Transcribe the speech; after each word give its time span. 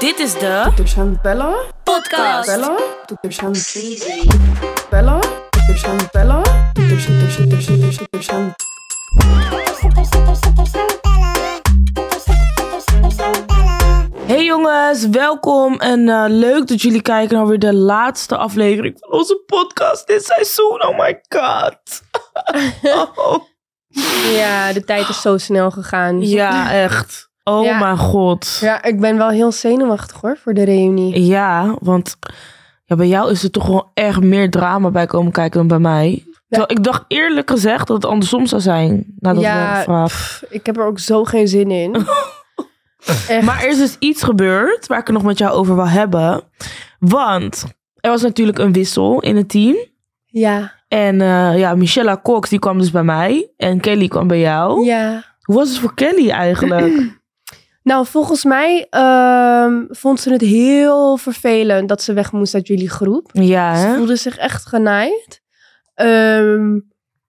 Dit 0.00 0.18
is 0.18 0.32
de 0.32 0.72
aan 0.96 1.18
bellen. 1.22 1.54
podcast. 1.84 2.48
Toeters, 6.72 7.06
toeters, 7.06 7.36
toeters, 7.36 7.66
toeters, 7.66 7.96
toeters 7.96 8.30
aan 8.30 8.54
Hey 14.26 14.44
jongens, 14.44 15.08
welkom 15.08 15.74
en 15.74 16.08
eh, 16.08 16.24
leuk 16.28 16.66
dat 16.66 16.82
jullie 16.82 17.02
kijken 17.02 17.36
naar 17.36 17.46
weer 17.46 17.58
de 17.58 17.74
laatste 17.74 18.36
aflevering 18.36 18.96
van 18.98 19.12
onze 19.12 19.42
podcast 19.46 20.06
dit 20.06 20.24
seizoen. 20.24 20.84
Oh 20.84 20.98
my 20.98 21.20
god. 21.28 21.78
Oh. 23.16 23.44
Ja, 24.32 24.72
de 24.72 24.84
tijd 24.84 25.08
is 25.08 25.20
zo 25.20 25.38
snel 25.38 25.70
gegaan. 25.70 26.20
Ja, 26.20 26.72
echt. 26.72 27.29
Oh 27.58 27.64
Ja. 27.64 27.78
mijn 27.78 27.96
god. 27.98 28.58
Ja, 28.60 28.82
ik 28.82 29.00
ben 29.00 29.16
wel 29.16 29.28
heel 29.28 29.52
zenuwachtig 29.52 30.20
hoor, 30.20 30.36
voor 30.42 30.54
de 30.54 30.62
reunie. 30.64 31.22
Ja, 31.24 31.76
want 31.80 32.16
ja, 32.84 32.96
bij 32.96 33.06
jou 33.06 33.30
is 33.30 33.42
er 33.42 33.50
toch 33.50 33.66
wel 33.66 33.90
echt 33.94 34.20
meer 34.20 34.50
drama 34.50 34.90
bij 34.90 35.06
komen 35.06 35.32
kijken 35.32 35.58
dan 35.58 35.68
bij 35.68 35.78
mij. 35.78 36.24
Ik 36.66 36.84
dacht 36.84 37.04
eerlijk 37.08 37.50
gezegd 37.50 37.86
dat 37.86 37.96
het 38.02 38.10
andersom 38.10 38.46
zou 38.46 38.60
zijn. 38.62 39.06
Nadat 39.18 39.42
Ja, 39.42 39.84
pff, 40.04 40.42
ik 40.48 40.66
heb 40.66 40.76
er 40.76 40.84
ook 40.86 40.98
zo 40.98 41.24
geen 41.24 41.48
zin 41.48 41.70
in. 41.70 41.96
Maar 43.44 43.62
er 43.62 43.68
is 43.68 43.78
dus 43.78 43.96
iets 43.98 44.22
gebeurd 44.22 44.86
waar 44.86 44.98
ik 44.98 45.06
het 45.06 45.16
nog 45.16 45.24
met 45.24 45.38
jou 45.38 45.52
over 45.52 45.74
wil 45.74 45.88
hebben. 45.88 46.42
Want 46.98 47.64
er 48.00 48.10
was 48.10 48.22
natuurlijk 48.22 48.58
een 48.58 48.72
wissel 48.72 49.20
in 49.20 49.36
het 49.36 49.48
team. 49.48 49.76
ja, 50.26 50.72
En 50.88 51.20
eh, 51.20 51.58
ja, 51.58 51.74
Michelle 51.74 52.20
Cox 52.22 52.48
die 52.48 52.58
kwam 52.58 52.78
dus 52.78 52.90
bij 52.90 53.02
mij. 53.02 53.50
En 53.56 53.80
Kelly 53.80 54.08
kwam 54.08 54.26
bij 54.26 54.40
jou. 54.40 54.84
ja. 54.84 55.28
Hoe 55.40 55.54
was 55.58 55.68
het 55.68 55.78
voor 55.78 55.94
Kelly 55.94 56.30
eigenlijk? 56.30 56.92
Nou, 57.82 58.06
volgens 58.06 58.44
mij 58.44 58.86
ehm, 58.90 59.84
vond 59.88 60.20
ze 60.20 60.32
het 60.32 60.40
heel 60.40 61.16
vervelend 61.16 61.88
dat 61.88 62.02
ze 62.02 62.12
weg 62.12 62.32
moest 62.32 62.54
uit 62.54 62.66
jullie 62.66 62.90
groep. 62.90 63.30
ja, 63.32 63.76
Ze 63.76 63.96
voelde 63.96 64.16
zich 64.16 64.36
echt 64.36 64.66
genaaid. 64.66 65.42
Ehm, 65.94 66.70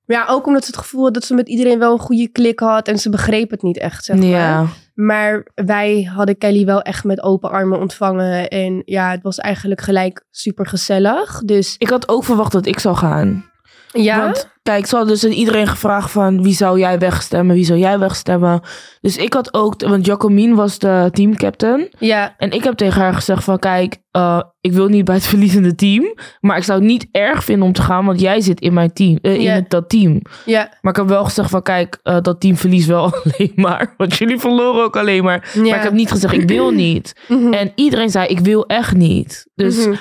maar 0.06 0.18
ja, 0.18 0.26
ook 0.28 0.46
omdat 0.48 0.62
ze 0.66 0.72
het 0.72 0.80
gevoel 0.80 1.04
had 1.04 1.14
dat 1.14 1.24
ze 1.24 1.34
met 1.34 1.50
iedereen 1.50 1.80
wel 1.80 1.92
een 1.92 2.00
goede 2.00 2.28
klik 2.28 2.60
had. 2.60 2.88
En 2.88 3.00
ze 3.00 3.10
begreep 3.10 3.50
het 3.52 3.62
niet 3.62 3.78
echt, 3.78 4.06
zeg 4.06 4.18
maar. 4.18 4.26
Ja. 4.26 4.66
Maar 4.94 5.48
wij 5.56 6.10
hadden 6.14 6.38
Kelly 6.38 6.66
wel 6.66 6.82
echt 6.82 7.04
met 7.04 7.22
open 7.24 7.50
armen 7.50 7.80
ontvangen. 7.80 8.48
En 8.50 8.82
ja, 8.86 9.12
het 9.12 9.24
was 9.24 9.38
eigenlijk 9.38 9.82
gelijk 9.82 10.26
super 10.32 10.68
gezellig. 10.68 11.42
Dus 11.46 11.76
Ik 11.78 11.90
had 11.90 12.10
ook 12.10 12.24
verwacht 12.24 12.52
dat 12.52 12.66
ik 12.66 12.80
zou 12.80 12.96
gaan. 12.96 13.50
Ja, 13.94 14.20
Want 14.24 14.50
kijk, 14.64 14.86
ze 14.86 14.96
hadden 14.96 15.14
dus 15.14 15.26
aan 15.26 15.32
iedereen 15.32 15.68
gevraagd 15.68 16.12
van 16.12 16.44
wie 16.44 16.54
zou 16.54 16.80
jij 16.80 17.00
wegstemmen, 17.00 17.56
wie 17.56 17.66
zou 17.66 17.80
jij 17.80 18.00
wegstemmen. 18.00 18.62
Dus 19.02 19.18
ik 19.18 19.34
had 19.34 19.54
ook, 19.54 19.82
want 19.82 20.06
Jacomine 20.06 20.56
was 20.56 20.80
de 20.80 21.10
teamcaptain. 21.14 21.90
ja, 22.00 22.34
En 22.38 22.52
ik 22.52 22.64
heb 22.64 22.74
tegen 22.76 23.02
haar 23.02 23.14
gezegd 23.14 23.44
van 23.44 23.60
kijk, 23.60 23.98
eh, 24.12 24.42
ik 24.62 24.72
wil 24.74 24.88
niet 24.88 25.06
bij 25.06 25.16
het 25.16 25.26
verliezende 25.34 25.76
team. 25.76 26.14
Maar 26.40 26.58
ik 26.58 26.64
zou 26.64 26.80
het 26.80 26.88
niet 26.88 27.08
erg 27.12 27.44
vinden 27.44 27.68
om 27.68 27.74
te 27.74 27.82
gaan, 27.82 28.06
want 28.06 28.20
jij 28.20 28.42
zit 28.42 28.60
in 28.62 28.74
mijn 28.74 28.94
team, 28.94 29.18
eh, 29.22 29.34
in 29.34 29.42
Ja. 29.42 29.54
het, 29.54 29.70
dat 29.70 29.90
team. 29.90 30.22
ja, 30.46 30.78
Maar 30.82 30.92
ik 30.92 30.98
heb 31.00 31.08
wel 31.08 31.24
gezegd 31.24 31.50
van 31.50 31.62
kijk, 31.62 32.00
eh, 32.04 32.18
dat 32.22 32.40
team 32.42 32.56
verliest 32.58 32.88
wel 32.88 33.04
alleen 33.24 33.52
maar. 33.56 33.94
Want 33.98 34.16
jullie 34.18 34.40
verloren 34.40 34.84
ook 34.84 34.98
alleen 34.98 35.24
maar. 35.24 35.50
ja. 35.54 35.62
Maar 35.62 35.78
ik 35.78 35.84
heb 35.84 35.94
niet 35.94 36.12
gezegd 36.12 36.34
ik 36.34 36.48
wil 36.48 36.72
niet. 36.72 37.16
Mhm, 37.28 37.54
En 37.54 37.72
iedereen 37.76 38.10
zei 38.10 38.28
ik 38.28 38.40
wil 38.40 38.66
echt 38.66 38.94
niet. 38.96 39.48
Dus 39.56 39.86
mhm. 39.86 39.96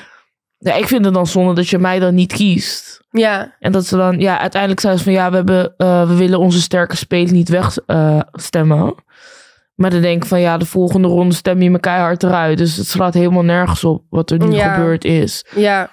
Ja, 0.69 0.75
ik 0.75 0.86
vind 0.86 1.05
het 1.05 1.14
dan 1.14 1.27
zonde 1.27 1.55
dat 1.55 1.69
je 1.69 1.78
mij 1.78 1.98
dan 1.98 2.14
niet 2.14 2.33
kiest. 2.33 3.00
ja, 3.11 3.56
En 3.58 3.72
dat 3.72 3.86
ze 3.86 3.97
dan, 3.97 4.19
ja, 4.19 4.39
uiteindelijk 4.39 4.80
zeiden 4.80 5.05
ze 5.05 5.11
van 5.11 5.19
ja, 5.20 5.30
we, 5.30 5.36
hebben, 5.36 5.75
eh, 5.77 6.08
we 6.08 6.16
willen 6.16 6.39
onze 6.39 6.61
sterke 6.61 6.97
spelers 6.97 7.30
niet 7.30 7.48
wegstemmen. 7.48 8.27
stemmen. 8.33 8.94
maar 9.75 9.91
dan 9.91 10.00
denk 10.00 10.22
ik 10.22 10.28
van 10.28 10.41
ja, 10.41 10.56
de 10.58 10.64
volgende 10.66 11.08
ronde 11.08 11.34
stem 11.34 11.62
je 11.62 11.70
me 11.70 11.81
keihard 11.81 12.22
eruit. 12.22 12.58
Dus 12.58 12.77
het 12.77 12.86
slaat 12.86 13.14
helemaal 13.14 13.42
nergens 13.42 13.84
op 13.84 14.05
wat 14.11 14.31
er 14.31 14.38
nu 14.38 14.50
Ja. 14.55 14.75
gebeurd 14.75 15.05
is. 15.05 15.44
ja. 15.55 15.91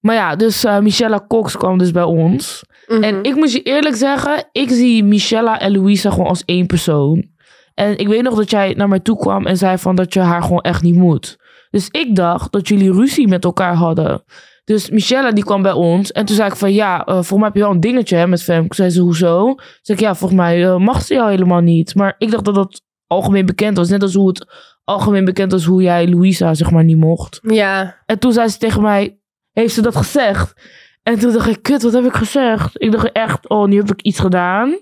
Maar 0.00 0.14
ja, 0.14 0.36
dus 0.36 0.64
eh 0.64 0.78
Michelle 0.78 1.26
Cox 1.26 1.56
kwam 1.56 1.78
dus 1.78 1.90
bij 1.90 2.02
ons. 2.02 2.62
mhm. 2.86 3.02
En 3.02 3.22
ik 3.22 3.34
moet 3.34 3.52
je 3.52 3.62
eerlijk 3.62 3.96
zeggen, 3.96 4.48
ik 4.52 4.70
zie 4.70 5.04
Michella 5.04 5.58
en 5.60 5.72
Louisa 5.72 6.10
gewoon 6.10 6.26
als 6.26 6.44
één 6.44 6.66
persoon. 6.66 7.28
En 7.74 7.98
ik 7.98 8.08
weet 8.08 8.22
nog 8.22 8.34
dat 8.34 8.50
jij 8.50 8.74
naar 8.76 8.88
mij 8.88 9.00
toe 9.00 9.16
kwam 9.18 9.46
en 9.46 9.56
zei 9.56 9.78
van 9.78 9.94
dat 9.96 10.14
je 10.14 10.20
haar 10.20 10.42
gewoon 10.42 10.60
echt 10.60 10.82
niet 10.82 10.94
moet. 10.94 11.36
Dus 11.70 11.88
ik 11.90 12.16
dacht 12.16 12.52
dat 12.52 12.68
jullie 12.68 12.92
ruzie 12.92 13.28
met 13.28 13.44
elkaar 13.44 13.74
hadden. 13.74 14.22
Dus 14.64 14.90
Michelle 14.90 15.32
die 15.32 15.44
kwam 15.44 15.62
bij 15.62 15.72
ons 15.72 16.12
en 16.12 16.24
toen 16.24 16.36
zei 16.36 16.48
ik 16.50 16.56
van 16.56 16.72
ja, 16.72 17.04
eh 17.04 17.14
volgens 17.14 17.30
mij 17.30 17.44
heb 17.44 17.54
je 17.54 17.60
wel 17.60 17.70
een 17.70 17.80
dingetje 17.80 18.16
hè, 18.16 18.26
met 18.26 18.42
Femke. 18.42 18.74
Zei 18.74 18.90
ze 18.90 19.00
hoezo? 19.00 19.44
Toen 19.44 19.60
zei 19.82 19.98
ik 19.98 20.04
ja, 20.04 20.14
volgens 20.14 20.40
mij 20.40 20.64
eh, 20.66 20.76
mag 20.76 21.02
ze 21.02 21.14
jou 21.14 21.30
helemaal 21.30 21.60
niet. 21.60 21.94
Maar 21.94 22.14
ik 22.18 22.30
dacht 22.30 22.44
dat 22.44 22.54
dat 22.54 22.82
algemeen 23.06 23.46
bekend 23.46 23.76
was. 23.76 23.88
Net 23.88 24.02
als 24.02 24.14
hoe 24.14 24.28
het 24.28 24.46
algemeen 24.84 25.24
bekend 25.24 25.52
was 25.52 25.64
hoe 25.64 25.82
jij 25.82 26.08
Louisa 26.08 26.54
zeg 26.54 26.70
maar 26.70 26.84
niet 26.84 26.96
mocht. 26.96 27.38
ja, 27.42 28.02
En 28.06 28.18
toen 28.18 28.32
zei 28.32 28.48
ze 28.48 28.58
tegen 28.58 28.82
mij, 28.82 29.18
heeft 29.52 29.74
ze 29.74 29.82
dat 29.82 29.96
gezegd? 29.96 30.52
En 31.02 31.18
toen 31.18 31.32
dacht 31.32 31.48
ik, 31.48 31.62
kut, 31.62 31.82
wat 31.82 31.92
heb 31.92 32.04
ik 32.04 32.14
gezegd? 32.14 32.82
Ik 32.82 32.92
dacht 32.92 33.12
echt, 33.12 33.48
oh, 33.48 33.68
nu 33.68 33.76
heb 33.76 33.90
ik 33.90 34.02
iets 34.02 34.18
gedaan. 34.18 34.78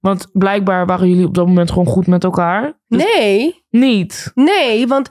Want 0.00 0.28
blijkbaar 0.32 0.86
waren 0.86 1.08
jullie 1.08 1.26
op 1.26 1.34
dat 1.34 1.46
moment 1.46 1.70
gewoon 1.70 1.86
goed 1.86 2.06
met 2.06 2.24
elkaar. 2.24 2.80
Dus 2.88 3.04
nee, 3.04 3.64
Niet. 3.70 4.30
nee, 4.34 4.86
want 4.86 5.10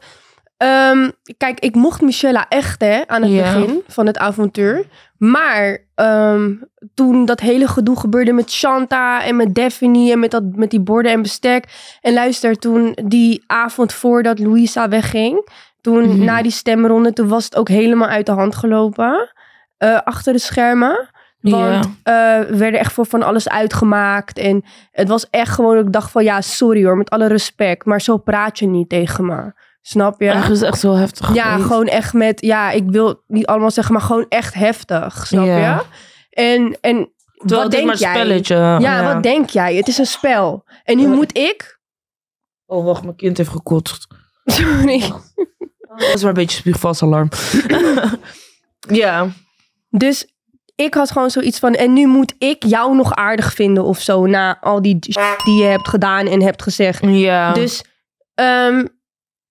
ehm, 0.57 1.09
kijk, 1.37 1.59
ik 1.59 1.75
mocht 1.75 2.01
Michelle 2.01 2.45
echt 2.49 2.81
hè, 2.81 3.01
aan 3.07 3.21
het 3.21 3.31
Ja. 3.31 3.41
begin 3.53 3.81
van 3.87 4.05
het 4.05 4.17
avontuur. 4.17 4.85
Maar 5.17 5.77
ehm, 5.95 6.51
toen 6.93 7.25
dat 7.25 7.39
hele 7.39 7.67
gedoe 7.67 7.99
gebeurde 7.99 8.31
met 8.33 8.51
Shanta 8.51 9.23
en 9.23 9.35
met 9.35 9.55
Daphne 9.55 10.11
en 10.11 10.19
met, 10.19 10.31
dat, 10.31 10.43
met 10.55 10.69
die 10.69 10.79
borden 10.79 11.11
en 11.11 11.21
bestek. 11.21 11.65
En 12.01 12.13
luister, 12.13 12.55
toen 12.59 12.97
die 13.05 13.43
avond 13.47 13.93
voordat 13.93 14.39
Louisa 14.39 14.89
wegging, 14.89 15.49
toen 15.81 16.03
Mhm. 16.09 16.23
na 16.23 16.41
die 16.41 16.51
stemronde, 16.51 17.13
toen 17.13 17.27
was 17.27 17.43
het 17.45 17.55
ook 17.55 17.69
helemaal 17.69 18.07
uit 18.07 18.25
de 18.25 18.31
hand 18.31 18.55
gelopen. 18.55 19.31
eh, 19.77 19.99
achter 20.03 20.33
de 20.33 20.39
schermen. 20.39 21.09
Want 21.41 21.87
Ja. 22.03 22.39
eh, 22.39 22.49
we 22.49 22.57
werden 22.57 22.79
echt 22.79 22.93
voor 22.93 23.05
van 23.05 23.23
alles 23.23 23.49
uitgemaakt. 23.49 24.37
En 24.37 24.63
het 24.91 25.07
was 25.07 25.29
echt 25.29 25.53
gewoon, 25.53 25.77
ik 25.77 25.93
dacht 25.93 26.11
van 26.11 26.23
ja, 26.23 26.41
sorry 26.41 26.85
hoor, 26.85 26.97
met 26.97 27.09
alle 27.09 27.27
respect. 27.27 27.85
Maar 27.85 28.01
zo 28.01 28.17
praat 28.17 28.59
je 28.59 28.67
niet 28.67 28.89
tegen 28.89 29.25
me. 29.25 29.51
Snap 29.87 30.21
je? 30.21 30.29
Echt 30.29 30.49
is 30.49 30.61
echt 30.61 30.79
zo 30.79 30.93
heftig 30.95 31.33
Ja, 31.33 31.43
geweest. 31.51 31.67
gewoon 31.67 31.85
echt 31.87 32.13
met, 32.13 32.41
ja, 32.41 32.71
ik 32.71 32.83
wil 32.87 33.23
niet 33.27 33.45
allemaal 33.45 33.71
zeggen, 33.71 33.93
maar 33.93 34.01
gewoon 34.03 34.25
echt 34.29 34.53
heftig. 34.53 35.27
Snap 35.27 35.45
Ja. 35.45 35.57
je? 35.57 35.83
En, 36.41 36.77
en 36.81 37.11
Terwijl 37.37 37.61
wat 37.61 37.63
het 37.63 37.65
is 37.65 37.71
denk 37.71 37.85
maar 37.85 37.93
een 37.95 37.99
jij? 37.99 38.13
spelletje. 38.15 38.55
Ja, 38.79 39.13
wat 39.13 39.23
denk 39.23 39.49
jij? 39.49 39.75
Het 39.75 39.87
is 39.87 39.97
een 39.97 40.05
spel. 40.05 40.63
En 40.83 40.97
nu 40.97 41.07
moet 41.07 41.37
ik. 41.37 41.79
Oh, 42.65 42.85
wacht, 42.85 43.03
mijn 43.03 43.15
kind 43.15 43.37
heeft 43.37 43.49
gekotst. 43.49 44.07
Sorry. 44.45 44.99
Dat 45.87 46.13
is 46.13 46.19
maar 46.21 46.27
een 46.29 46.33
beetje 46.33 46.57
spuugvast 46.57 47.01
alarm. 47.03 47.29
ja. 49.03 49.27
Dus 49.89 50.27
ik 50.75 50.93
had 50.93 51.11
gewoon 51.11 51.29
zoiets 51.29 51.59
van, 51.59 51.73
en 51.73 51.93
nu 51.93 52.07
moet 52.07 52.33
ik 52.37 52.63
jou 52.63 52.95
nog 52.95 53.13
aardig 53.13 53.53
vinden 53.53 53.83
of 53.83 53.99
zo, 54.01 54.25
na 54.25 54.57
al 54.61 54.81
die 54.81 54.99
die 55.43 55.55
je 55.55 55.63
hebt 55.63 55.87
gedaan 55.87 56.27
en 56.27 56.41
hebt 56.41 56.61
gezegd. 56.61 57.03
Ja. 57.05 57.53
Dus 57.53 57.83
ehm, 58.35 58.85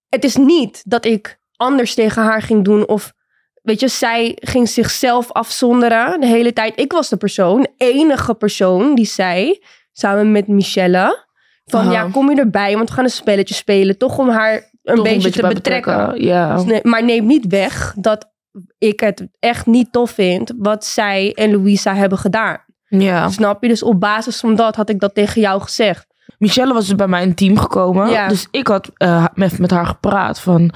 het 0.09 0.25
is 0.25 0.37
niet 0.37 0.83
dat 0.87 1.05
ik 1.05 1.39
anders 1.57 1.95
tegen 1.95 2.23
haar 2.23 2.43
ging 2.43 2.65
doen 2.65 2.89
of 2.89 3.15
weet 3.63 3.81
je, 3.81 3.89
zij 3.89 4.39
ging 4.41 4.69
zichzelf 4.69 5.33
afzonderen 5.33 6.21
de 6.21 6.27
hele 6.27 6.53
tijd. 6.53 6.81
Ik 6.81 6.93
was 6.93 7.09
de 7.09 7.17
persoon, 7.17 7.61
de 7.61 7.73
enige 7.77 8.35
persoon 8.35 8.95
die 8.95 9.07
zei, 9.07 9.59
samen 9.93 10.33
met 10.33 10.49
Michelle, 10.49 11.25
van 11.65 11.81
Aha. 11.81 11.93
ja, 11.93 12.09
kom 12.11 12.31
je 12.31 12.37
erbij, 12.37 12.77
want 12.77 12.89
we 12.89 12.95
gaan 12.95 13.05
een 13.05 13.11
spelletje 13.11 13.55
spelen, 13.55 13.99
toch 13.99 14.19
om 14.19 14.29
haar 14.29 14.71
een, 14.83 15.03
beetje, 15.03 15.31
te 15.31 15.47
betrekken. 15.47 16.23
Ja. 16.25 16.55
Dus 16.55 16.65
nee, 16.65 16.81
maar 16.83 17.05
neem 17.05 17.27
niet 17.27 17.47
weg 17.47 17.95
dat 17.97 18.35
ik 18.79 19.01
het 19.01 19.29
echt 19.39 19.67
niet 19.67 19.93
tof 19.93 20.11
vind 20.11 20.53
wat 20.57 20.85
zij 20.85 21.33
en 21.35 21.51
Louisa 21.51 21.95
hebben 21.95 22.19
gedaan. 22.19 22.65
ja. 22.89 23.29
Snap 23.29 23.63
je? 23.63 23.69
Dus 23.69 23.83
op 23.83 24.01
basis 24.01 24.41
van 24.41 24.55
dat 24.55 24.77
had 24.77 24.89
ik 24.89 25.01
dat 25.01 25.15
tegen 25.15 25.41
jou 25.41 25.63
gezegd. 25.63 26.07
Michelle 26.39 26.73
was 26.73 26.87
dus 26.87 26.95
bij 26.95 27.09
mij 27.09 27.23
in 27.23 27.35
team 27.35 27.59
gekomen. 27.59 28.11
Ja. 28.11 28.29
Dus 28.29 28.49
ik 28.51 28.67
had 28.67 28.91
eh, 28.97 29.25
met, 29.35 29.59
met 29.59 29.71
haar 29.71 29.87
gepraat 29.87 30.41
van... 30.41 30.71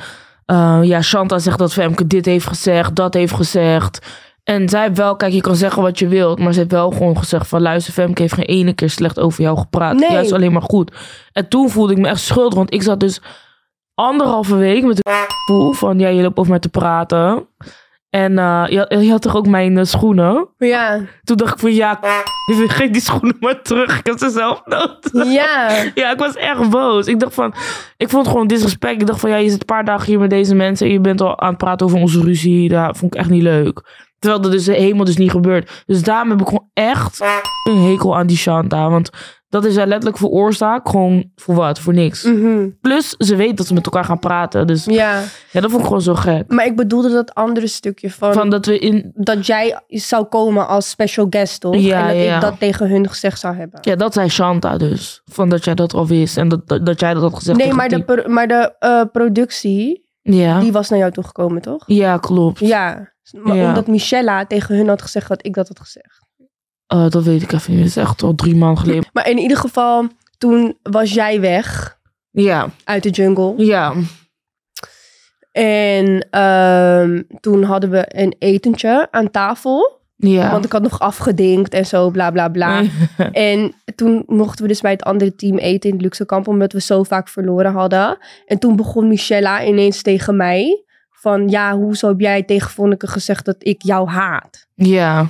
eh, 0.47 0.79
ja, 0.82 1.02
Shanta 1.02 1.38
zegt 1.38 1.58
dat 1.58 1.73
Femke 1.73 2.06
dit 2.06 2.26
heeft 2.26 2.47
gezegd, 2.47 2.97
dat 2.97 3.14
heeft 3.14 3.35
gezegd. 3.35 4.06
En 4.44 4.69
zij 4.69 4.82
heeft 4.82 4.97
wel, 4.97 5.17
kijk, 5.17 5.32
je 5.32 5.41
kan 5.41 5.56
zeggen 5.56 5.82
wat 5.82 5.99
je 5.99 6.08
wilt. 6.08 6.38
Maar 6.38 6.52
ze 6.52 6.58
heeft 6.58 6.73
wel 6.73 6.91
gewoon 6.91 7.19
gezegd 7.19 7.49
van... 7.49 7.62
Luister, 7.62 7.93
Femke 7.93 8.23
heeft 8.23 8.35
geen 8.35 8.44
ene 8.44 8.73
keer 8.73 8.91
slecht 8.91 9.20
over 9.20 9.43
jou 9.43 9.58
gepraat. 9.58 9.94
Nee. 9.94 10.12
Juist 10.12 10.32
alleen 10.32 10.52
maar 10.52 10.62
goed. 10.62 10.93
En 11.32 11.49
toen 11.49 11.70
voelde 11.70 11.93
ik 11.93 11.99
me 11.99 12.08
echt 12.08 12.20
schuldig. 12.20 12.55
Want 12.55 12.75
ik 12.75 12.82
zat 12.82 13.00
dus 13.00 13.20
anderhalve 13.94 14.56
week 14.56 14.85
met 14.85 14.97
het 14.97 15.08
gevoel 15.44 15.73
van... 15.73 15.99
Ja, 15.99 16.08
je 16.08 16.23
loopt 16.23 16.38
over 16.38 16.50
mij 16.50 16.61
te 16.61 16.69
praten. 16.69 17.47
En 18.11 18.39
eh, 18.39 18.65
je, 18.69 18.79
had- 18.79 19.03
je 19.03 19.11
had 19.11 19.23
toch 19.23 19.37
ook 19.37 19.47
mijn 19.47 19.79
eh, 19.79 19.85
schoenen? 19.85 20.49
Ja, 20.59 21.01
Toen 21.25 21.37
dacht 21.37 21.53
ik 21.53 21.59
van 21.59 21.75
ja, 21.75 21.99
geef 22.67 22.91
die 22.91 23.01
schoenen 23.03 23.37
maar 23.41 23.62
terug. 23.62 23.99
Ik 23.99 24.07
heb 24.07 24.19
ze 24.19 24.31
zelf 24.31 24.62
nodig. 24.65 25.33
ja, 25.33 25.69
Ja, 25.95 26.12
ik 26.12 26.19
was 26.19 26.35
echt 26.37 26.71
boos. 26.71 27.07
Ik 27.07 27.21
dacht 27.21 27.35
van, 27.35 27.55
ik 27.97 28.09
vond 28.09 28.23
het 28.23 28.33
gewoon 28.33 28.47
disrespect. 28.47 29.01
Ik 29.01 29.07
dacht 29.07 29.21
van, 29.21 29.31
ja, 29.31 29.37
je 29.37 29.51
zit 29.51 29.61
een 29.61 29.67
paar 29.67 29.85
dagen 29.85 30.07
hier 30.07 30.19
met 30.19 30.31
deze 30.31 30.55
mensen 30.55 30.87
en 30.87 30.93
je 30.93 31.01
bent 31.01 31.21
al 31.21 31.41
aan 31.41 31.49
het 31.49 31.59
praten 31.59 31.87
over 31.87 31.99
onze 32.01 32.21
ruzie. 32.21 32.69
Dat 32.69 32.97
vond 32.97 33.15
ik 33.15 33.21
echt 33.21 33.31
niet 33.31 33.43
leuk. 33.43 34.09
Terwijl 34.19 34.43
dat 34.43 34.53
dus 34.53 34.67
helemaal 34.67 35.05
dus 35.05 35.17
niet 35.17 35.31
gebeurt. 35.31 35.83
Dus 35.87 36.03
daarom 36.03 36.31
heb 36.31 36.41
ik 36.41 36.47
gewoon 36.47 36.69
echt 36.75 37.21
een 37.69 37.83
hekel 37.83 38.17
aan 38.17 38.27
die 38.27 38.37
Shanta. 38.37 38.89
Want 38.91 39.11
Dat 39.50 39.64
is 39.64 39.75
zij 39.75 39.87
letterlijk 39.87 40.19
veroorzaakt. 40.19 40.88
Gewoon 40.88 41.31
voor 41.37 41.55
wat? 41.55 41.79
Voor 41.79 41.94
niks. 41.94 42.23
Mhm. 42.25 42.69
Plus, 42.81 43.08
ze 43.19 43.37
weet 43.37 43.56
dat 43.56 43.67
ze 43.67 43.75
met 43.75 43.85
elkaar 43.85 44.05
gaan 44.05 44.19
praten. 44.19 44.67
Dus 44.67 44.85
Ja, 44.85 45.23
ja, 45.50 45.61
dat 45.61 45.70
vond 45.70 45.81
ik 45.82 45.87
gewoon 45.87 46.02
zo 46.02 46.14
gek. 46.14 46.44
maar 46.52 46.67
ik 46.67 46.76
bedoelde 46.76 47.11
dat 47.11 47.35
andere 47.35 47.67
stukje 47.67 48.11
van, 48.11 48.32
Van 48.32 48.50
dat 48.50 48.67
we 48.67 48.79
in... 48.79 49.11
dat 49.14 49.47
jij 49.47 49.81
zou 49.88 50.25
komen 50.25 50.69
als 50.69 50.91
special 50.91 51.26
guest, 51.31 51.61
toch? 51.61 51.76
Ja, 51.76 52.00
en 52.08 52.17
dat 52.17 52.25
ja. 52.25 52.35
ik 52.35 52.41
dat 52.41 52.58
tegen 52.58 52.88
hun 52.88 53.08
gezegd 53.08 53.41
zou 53.41 53.56
hebben. 53.56 53.79
Ja, 53.82 53.97
dat 53.97 54.12
zei 54.14 54.29
Shanta 54.29 54.76
dus. 54.79 55.23
Van 55.25 55.49
dat 55.49 55.64
jij 55.64 55.75
dat 55.75 55.94
al 55.94 56.06
wist. 56.06 56.37
En 56.37 56.49
dat, 56.49 56.69
dat, 56.69 56.87
dat 56.87 57.00
jij 57.00 57.14
dat 57.14 57.23
had 57.23 57.35
gezegd 57.35 57.58
Nee, 57.58 57.73
maar 57.73 57.88
de, 57.88 58.25
maar 58.29 58.49
de 58.49 58.75
eh, 58.79 59.02
productie, 59.12 60.08
Ja. 60.23 60.61
die 60.61 60.73
was 60.73 60.88
naar 60.88 60.99
jou 60.99 61.12
toegekomen, 61.12 61.62
toch? 61.62 61.82
ja, 61.87 62.17
klopt. 62.19 62.58
Ja, 62.58 63.12
maar 63.32 63.56
Ja. 63.56 63.69
omdat 63.69 63.87
Michella 63.87 64.47
tegen 64.47 64.76
hun 64.76 64.88
had 64.88 65.02
gezegd 65.02 65.29
dat 65.29 65.47
ik 65.47 65.55
dat 65.55 65.69
had 65.69 65.81
gezegd. 65.81 66.19
Eh, 66.90 67.08
dat 67.08 67.25
weet 67.25 67.42
ik 67.42 67.52
even 67.52 67.70
niet. 67.70 67.78
Het 67.81 67.88
is 67.88 67.96
echt 67.96 68.22
al 68.22 68.34
drie 68.34 68.56
maanden 68.56 68.78
geleden. 68.82 69.04
Maar 69.12 69.28
in 69.28 69.38
ieder 69.38 69.56
geval, 69.56 70.06
toen 70.38 70.78
was 70.82 71.12
jij 71.14 71.40
weg 71.40 71.98
Ja, 72.31 72.69
uit 72.84 73.02
de 73.02 73.10
jungle. 73.10 73.54
ja. 73.56 73.94
En 75.52 76.26
ehm, 76.31 77.22
toen 77.40 77.62
hadden 77.62 77.90
we 77.90 78.04
een 78.08 78.34
etentje 78.38 79.08
aan 79.10 79.31
tafel. 79.31 79.98
Ja. 80.16 80.50
Want 80.50 80.64
ik 80.64 80.72
had 80.72 80.82
nog 80.82 80.98
afgedinkt 81.00 81.72
en 81.75 81.87
zo, 81.87 82.10
bla 82.10 82.31
bla 82.31 82.48
bla. 82.48 82.82
En 83.32 83.75
toen 83.94 84.22
mochten 84.26 84.62
we 84.62 84.69
dus 84.69 84.81
bij 84.81 84.90
het 84.90 85.02
andere 85.02 85.34
team 85.34 85.58
eten 85.58 85.88
in 85.90 85.94
het 85.96 86.04
luxe 86.04 86.26
kamp, 86.26 86.48
omdat 86.48 86.72
we 86.72 86.81
zo 86.81 87.02
vaak 87.02 87.28
verloren 87.28 87.72
hadden. 87.72 88.19
En 88.46 88.58
toen 88.58 88.76
begon 88.76 89.08
Michella 89.08 89.64
ineens 89.64 90.02
tegen 90.02 90.37
mij 90.37 90.84
van, 91.10 91.48
ja, 91.48 91.76
hoezo 91.76 92.08
heb 92.08 92.20
jij 92.20 92.42
tegen 92.42 92.70
Vonneke 92.70 93.06
gezegd 93.06 93.44
dat 93.44 93.56
ik 93.58 93.82
jou 93.82 94.08
haat? 94.08 94.66
ja, 94.75 95.26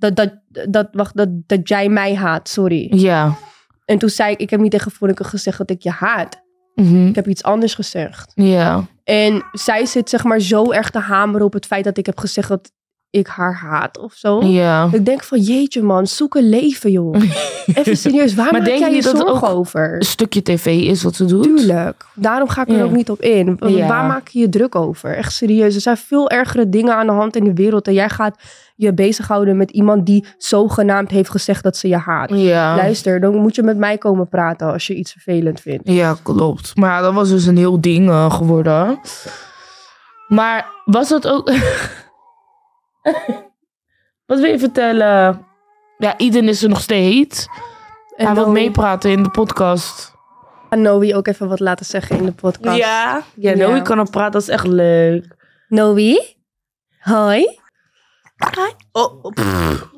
Dat, 0.00 0.16
dat, 0.16 0.32
dat, 0.68 0.88
wacht, 0.92 1.16
dat, 1.16 1.28
dat 1.46 1.68
jij 1.68 1.88
mij 1.88 2.14
haat, 2.14 2.48
sorry. 2.48 2.88
ja. 2.96 3.36
En 3.84 3.98
toen 3.98 4.08
zei 4.08 4.32
ik, 4.32 4.40
ik 4.40 4.50
heb 4.50 4.60
niet 4.60 4.70
tegen 4.70 4.90
Vonneke 4.90 5.24
gezegd 5.24 5.58
dat 5.58 5.70
ik 5.70 5.82
je 5.82 5.90
haat. 5.90 6.42
Mhm. 6.74 7.06
Ik 7.06 7.14
heb 7.14 7.26
iets 7.26 7.42
anders 7.42 7.74
gezegd. 7.74 8.32
Ja. 8.34 8.86
En 9.04 9.44
zij 9.52 9.86
zit 9.86 10.10
zeg 10.10 10.24
maar 10.24 10.40
zo 10.40 10.70
erg 10.70 10.90
te 10.90 10.98
hameren 10.98 11.46
op 11.46 11.52
het 11.52 11.66
feit 11.66 11.84
dat 11.84 11.98
ik 11.98 12.06
heb 12.06 12.18
gezegd 12.18 12.48
dat 12.48 12.72
ik 13.10 13.26
haar 13.26 13.54
haat 13.54 13.98
of 13.98 14.12
zo. 14.12 14.42
Ja. 14.44 14.88
Ik 14.92 15.04
denk 15.04 15.22
van, 15.22 15.38
jeetje 15.38 15.82
man, 15.82 16.06
zoek 16.06 16.34
een 16.34 16.48
leven 16.48 16.90
joh. 16.90 17.14
Even 17.74 17.96
serieus, 17.96 18.34
waar 18.34 18.52
Maar 18.52 18.60
maak 18.60 18.70
jij 18.70 18.94
je 18.94 19.02
dat 19.02 19.16
zorgen 19.16 19.48
ook 19.48 19.56
over? 19.56 19.94
Een 19.94 20.02
stukje 20.02 20.42
tv 20.42 20.66
is 20.66 21.02
wat 21.02 21.14
ze 21.14 21.24
doet. 21.24 21.42
Tuurlijk. 21.42 22.04
Daarom 22.14 22.48
ga 22.48 22.62
ik 22.62 22.68
er 22.68 22.76
Ja. 22.76 22.82
ook 22.82 22.90
niet 22.92 23.10
op 23.10 23.20
in. 23.20 23.56
Ja. 23.66 23.86
Waar 23.86 24.04
maak 24.04 24.28
je 24.28 24.38
je 24.38 24.48
druk 24.48 24.74
over? 24.74 25.16
Echt 25.16 25.32
serieus. 25.32 25.74
Er 25.74 25.80
zijn 25.80 25.96
veel 25.96 26.30
ergere 26.30 26.68
dingen 26.68 26.94
aan 26.96 27.06
de 27.06 27.12
hand 27.12 27.36
in 27.36 27.44
de 27.44 27.54
wereld. 27.54 27.86
En 27.86 27.92
jij 27.94 28.08
gaat 28.08 28.36
je 28.76 28.94
bezighouden 28.94 29.56
met 29.56 29.70
iemand 29.70 30.06
die 30.06 30.24
zogenaamd 30.38 31.10
heeft 31.10 31.30
gezegd 31.30 31.62
dat 31.62 31.76
ze 31.76 31.88
je 31.88 31.96
haat. 31.96 32.30
Ja. 32.34 32.76
Luister, 32.76 33.20
dan 33.20 33.34
moet 33.36 33.54
je 33.54 33.62
met 33.62 33.76
mij 33.76 33.98
komen 33.98 34.28
praten 34.28 34.72
als 34.72 34.86
je 34.86 34.94
iets 34.94 35.12
vervelend 35.12 35.60
vindt. 35.60 35.88
Ja, 35.88 36.16
klopt. 36.22 36.76
Maar 36.76 37.02
dat 37.02 37.14
was 37.14 37.28
dus 37.28 37.46
een 37.46 37.56
heel 37.56 37.80
ding 37.80 38.08
eh, 38.08 38.32
geworden. 38.32 39.00
Maar 40.28 40.66
was 40.84 41.08
dat 41.08 41.28
ook... 41.28 41.50
Wat 44.26 44.38
wil 44.40 44.50
je 44.50 44.58
vertellen? 44.58 45.46
Ja, 45.98 46.18
Iden 46.18 46.48
is 46.48 46.62
er 46.62 46.68
nog 46.68 46.80
steeds. 46.80 47.48
En 48.16 48.26
Hij 48.26 48.34
wil 48.34 48.44
Noe- 48.44 48.52
meepraten 48.52 49.10
in 49.10 49.22
de 49.22 49.30
podcast. 49.30 50.14
aan 50.68 50.82
Noe 50.82 51.14
ook 51.14 51.26
even 51.26 51.48
wat 51.48 51.60
laten 51.60 51.86
zeggen 51.86 52.16
in 52.16 52.24
de 52.24 52.32
podcast. 52.32 52.76
Ja? 52.76 53.22
Ja, 53.34 53.50
Ja. 53.54 53.68
Noe 53.68 53.82
kan 53.82 54.00
op 54.00 54.10
praten. 54.10 54.32
Dat 54.32 54.42
is 54.42 54.48
echt 54.48 54.66
leuk. 54.66 55.36
Noe? 55.68 56.36
Hoi? 56.98 57.58
Oh, 58.92 59.24
oh, 59.24 59.32
pff. 59.32 59.88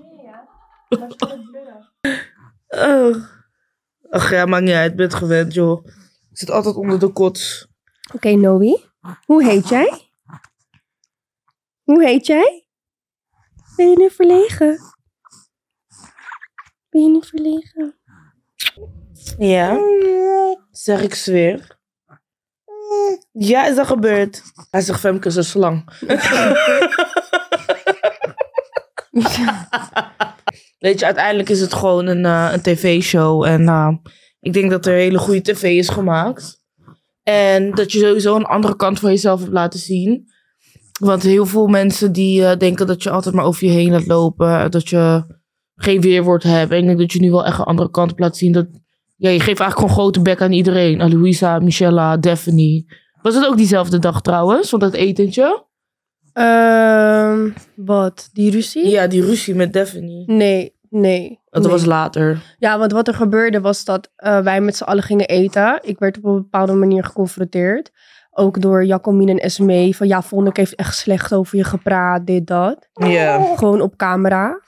Oh. 2.69 3.16
Ach 4.10 4.31
ja, 4.31 4.44
maakt 4.46 4.64
niet 4.64 4.75
uit. 4.75 4.90
Ik 4.90 4.96
ben 4.96 5.06
het 5.06 5.14
gewend, 5.14 5.55
joh. 5.55 5.87
Ik 6.31 6.38
zit 6.38 6.50
altijd 6.50 6.75
onder 6.75 6.98
de 6.98 7.08
kots. 7.08 7.66
Oké, 8.14 8.31
Noe. 8.31 8.81
Hoe 9.26 9.44
heet 9.44 9.69
jij? 9.69 10.10
Hoe 11.82 12.05
heet 12.05 12.26
jij? 12.26 12.61
Ben 13.76 13.88
je 13.90 13.96
nu 13.96 14.10
verlegen? 14.10 14.78
Ben 16.88 17.02
je 17.02 17.08
nu 17.08 17.22
verlegen? 17.22 17.98
Ja? 19.38 19.78
Zeg 20.70 21.02
ik 21.02 21.14
zweer. 21.14 21.80
Ja, 23.32 23.66
is 23.66 23.76
dat 23.76 23.86
gebeurd? 23.86 24.42
Hij 24.70 24.80
zegt 24.80 25.00
Femke 25.00 25.28
is 25.28 25.36
een 25.36 25.44
slang. 25.44 25.84
Weet 30.78 30.98
je, 30.98 31.04
uiteindelijk 31.04 31.48
is 31.48 31.60
het 31.60 31.74
gewoon 31.74 32.06
een, 32.06 32.24
eh, 32.24 32.48
een 32.52 32.62
tv-show. 32.62 33.44
En 33.44 33.69
eh, 33.69 33.92
ik 34.40 34.52
denk 34.52 34.70
dat 34.70 34.86
er 34.86 34.94
hele 34.94 35.19
goede 35.19 35.40
tv 35.40 35.62
is 35.62 35.88
gemaakt. 35.88 36.60
En 37.22 37.70
dat 37.70 37.92
je 37.92 37.98
sowieso 37.98 38.36
een 38.36 38.44
andere 38.44 38.76
kant 38.76 39.00
van 39.00 39.10
jezelf 39.10 39.40
hebt 39.40 39.52
laten 39.52 39.80
zien. 39.80 40.31
Want 41.00 41.22
heel 41.22 41.46
veel 41.46 41.66
mensen 41.66 42.12
die 42.12 42.46
eh, 42.46 42.58
denken 42.58 42.86
dat 42.86 43.02
je 43.02 43.10
altijd 43.10 43.34
maar 43.34 43.44
over 43.44 43.66
je 43.66 43.72
heen 43.72 43.90
laat 43.90 44.06
lopen. 44.06 44.70
Dat 44.70 44.88
je 44.88 45.24
geen 45.76 46.00
weerwoord 46.00 46.42
hebt. 46.42 46.70
En 46.70 46.78
ik 46.78 46.86
denk 46.86 46.98
dat 46.98 47.12
je 47.12 47.20
nu 47.20 47.30
wel 47.30 47.46
echt 47.46 47.58
een 47.58 47.64
andere 47.64 47.90
kant 47.90 48.08
hebt 48.08 48.20
laten 48.20 48.36
zien. 48.36 48.52
Dat, 48.52 48.66
ja, 49.16 49.30
je 49.30 49.40
geeft 49.40 49.60
eigenlijk 49.60 49.78
gewoon 49.78 49.94
grote 49.94 50.22
bek 50.22 50.40
aan 50.40 50.52
iedereen. 50.52 51.00
Aan 51.00 51.12
Louisa, 51.12 51.58
Michella, 51.58 52.16
Daphne. 52.16 52.84
Was 53.22 53.34
het 53.34 53.46
ook 53.46 53.56
diezelfde 53.56 53.98
dag 53.98 54.20
trouwens? 54.20 54.68
Van 54.68 54.78
dat 54.78 54.94
etentje? 54.94 55.64
Ehm, 56.32 57.50
wat? 57.76 58.28
Die 58.32 58.50
ruzie? 58.50 58.88
Ja, 58.88 59.06
die 59.06 59.24
ruzie 59.24 59.54
met 59.54 59.72
Daphne. 59.72 60.22
Nee, 60.26 60.74
nee. 60.88 61.40
Dat 61.50 61.62
nee. 61.62 61.70
was 61.70 61.84
later. 61.84 62.56
Ja, 62.58 62.78
want 62.78 62.92
wat 62.92 63.08
er 63.08 63.14
gebeurde 63.14 63.60
was 63.60 63.84
dat 63.84 64.10
eh, 64.16 64.40
wij 64.40 64.60
met 64.60 64.76
z'n 64.76 64.84
allen 64.84 65.02
gingen 65.02 65.26
eten. 65.26 65.78
Ik 65.82 65.98
werd 65.98 66.16
op 66.16 66.24
een 66.24 66.34
bepaalde 66.34 66.72
manier 66.72 67.04
geconfronteerd. 67.04 67.90
Ook 68.34 68.61
door 68.61 68.84
Jacomine 68.84 69.31
en 69.31 69.38
Esmee. 69.38 69.96
Van 69.96 70.06
ja, 70.06 70.23
Vonneke 70.23 70.61
heeft 70.61 70.75
echt 70.75 70.96
slecht 70.96 71.34
over 71.34 71.56
je 71.56 71.64
gepraat, 71.64 72.26
dit, 72.26 72.46
dat. 72.46 72.88
Ja. 72.93 73.55
Gewoon 73.56 73.81
op 73.81 73.96
camera. 73.96 74.61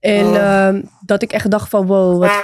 En 0.00 0.26
Oh. 0.26 0.36
ehm, 0.36 0.82
dat 1.06 1.22
ik 1.22 1.32
echt 1.32 1.50
dacht 1.50 1.68
van 1.68 1.86
wow, 1.86 2.18
wat... 2.20 2.42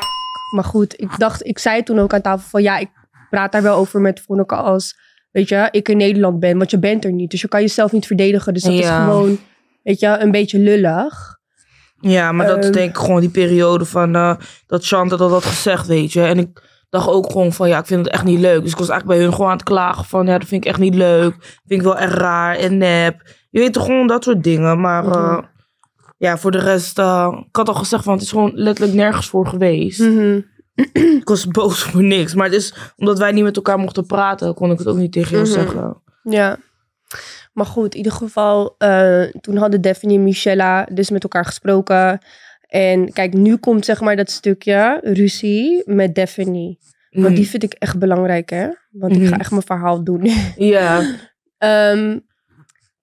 Maar 0.54 0.64
goed, 0.64 1.00
ik 1.00 1.18
dacht, 1.18 1.46
ik 1.46 1.58
zei 1.58 1.82
toen 1.82 1.98
ook 1.98 2.14
aan 2.14 2.20
tafel 2.20 2.48
van 2.48 2.62
ja, 2.62 2.78
ik 2.78 2.88
praat 3.30 3.52
daar 3.52 3.62
wel 3.62 3.76
over 3.76 4.00
met 4.00 4.20
Vonneke 4.20 4.54
als, 4.54 4.96
weet 5.30 5.48
je, 5.48 5.68
ik 5.70 5.88
in 5.88 5.96
Nederland 5.96 6.40
ben. 6.40 6.58
Want 6.58 6.70
je 6.70 6.78
bent 6.78 7.04
er 7.04 7.12
niet. 7.12 7.30
Dus 7.30 7.40
je 7.40 7.48
kan 7.48 7.60
jezelf 7.60 7.92
niet 7.92 8.06
verdedigen. 8.06 8.54
Dus 8.54 8.62
dat 8.62 8.72
is 8.72 8.88
gewoon, 8.88 9.38
weet 9.82 10.00
je, 10.00 10.06
een 10.18 10.30
beetje 10.30 10.58
lullig. 10.58 11.38
Ja, 12.00 12.32
maar 12.32 12.46
dat 12.46 12.58
is 12.58 12.64
Ehm. 12.64 12.72
denk 12.74 12.90
ik 12.90 12.96
gewoon 12.96 13.20
die 13.20 13.30
periode 13.30 13.84
van 13.84 14.14
eh, 14.14 14.34
dat 14.66 14.86
Chante 14.86 15.16
dat 15.16 15.30
had 15.30 15.44
gezegd, 15.44 15.86
weet 15.86 16.12
je. 16.12 16.22
En 16.22 16.38
ik 16.38 16.62
dacht 16.90 17.08
ook 17.08 17.30
gewoon 17.30 17.52
van, 17.52 17.68
ja, 17.68 17.78
ik 17.78 17.86
vind 17.86 18.04
het 18.04 18.14
echt 18.14 18.24
niet 18.24 18.38
leuk. 18.40 18.62
Dus 18.62 18.72
ik 18.72 18.78
was 18.78 18.88
eigenlijk 18.88 19.18
bij 19.18 19.26
hun 19.28 19.34
gewoon 19.34 19.50
aan 19.50 19.56
het 19.56 19.66
klagen 19.66 20.04
van, 20.04 20.26
ja, 20.26 20.38
dat 20.38 20.48
vind 20.48 20.64
ik 20.64 20.70
echt 20.70 20.78
niet 20.80 20.94
leuk. 20.94 21.32
Vind 21.40 21.80
ik 21.80 21.82
wel 21.82 21.96
echt 21.98 22.12
raar 22.14 22.56
en 22.56 22.78
nep. 22.78 23.22
Je 23.50 23.58
weet 23.60 23.72
toch 23.72 23.84
gewoon 23.84 24.06
dat 24.06 24.24
soort 24.24 24.42
dingen. 24.44 24.80
Maar 24.80 25.04
eh, 25.04 25.32
Mhm. 25.32 25.40
ja, 26.18 26.38
voor 26.38 26.50
de 26.50 26.58
rest, 26.58 26.98
eh, 26.98 27.36
ik 27.48 27.56
had 27.56 27.68
al 27.68 27.74
gezegd 27.74 28.04
van, 28.04 28.12
het 28.12 28.22
is 28.22 28.30
gewoon 28.30 28.52
letterlijk 28.54 28.96
nergens 28.96 29.28
voor 29.28 29.46
geweest. 29.46 30.00
Mhm. 30.00 30.40
Ik 31.20 31.28
was 31.28 31.46
boos 31.46 31.82
voor 31.88 32.02
niks. 32.02 32.34
Maar 32.34 32.46
het 32.46 32.54
is, 32.54 32.74
omdat 32.96 33.18
wij 33.18 33.32
niet 33.32 33.44
met 33.44 33.56
elkaar 33.56 33.78
mochten 33.78 34.06
praten, 34.06 34.54
kon 34.54 34.70
ik 34.70 34.78
het 34.78 34.86
ook 34.86 34.96
niet 34.96 35.12
tegen 35.12 35.30
jou 35.30 35.42
Mhm. 35.42 35.52
zeggen. 35.52 36.02
Ja. 36.22 36.56
Maar 37.52 37.66
goed, 37.66 37.90
in 37.92 37.96
ieder 37.96 38.12
geval, 38.12 38.74
eh, 38.78 39.22
toen 39.40 39.56
hadden 39.56 39.80
Daphne 39.80 40.14
en 40.14 40.24
Michella 40.24 40.84
dus 40.92 41.10
met 41.10 41.22
elkaar 41.22 41.44
gesproken. 41.44 42.18
En 42.70 43.12
kijk, 43.12 43.32
nu 43.32 43.56
komt 43.56 43.84
zeg 43.84 44.00
maar 44.00 44.16
dat 44.16 44.30
stukje 44.30 45.00
ruzie 45.02 45.82
met 45.86 46.14
Daphne. 46.14 46.76
Want 47.10 47.28
Mm. 47.28 47.34
die 47.34 47.48
vind 47.48 47.62
ik 47.62 47.72
echt 47.72 47.98
belangrijk, 47.98 48.50
hè? 48.50 48.68
Want 48.90 49.12
ik 49.16 49.22
ga 49.22 49.30
Mhm. 49.30 49.40
echt 49.40 49.50
mijn 49.50 49.62
verhaal 49.62 50.04
doen. 50.04 50.22
Ja. 50.56 51.02
Ehm, 51.58 52.18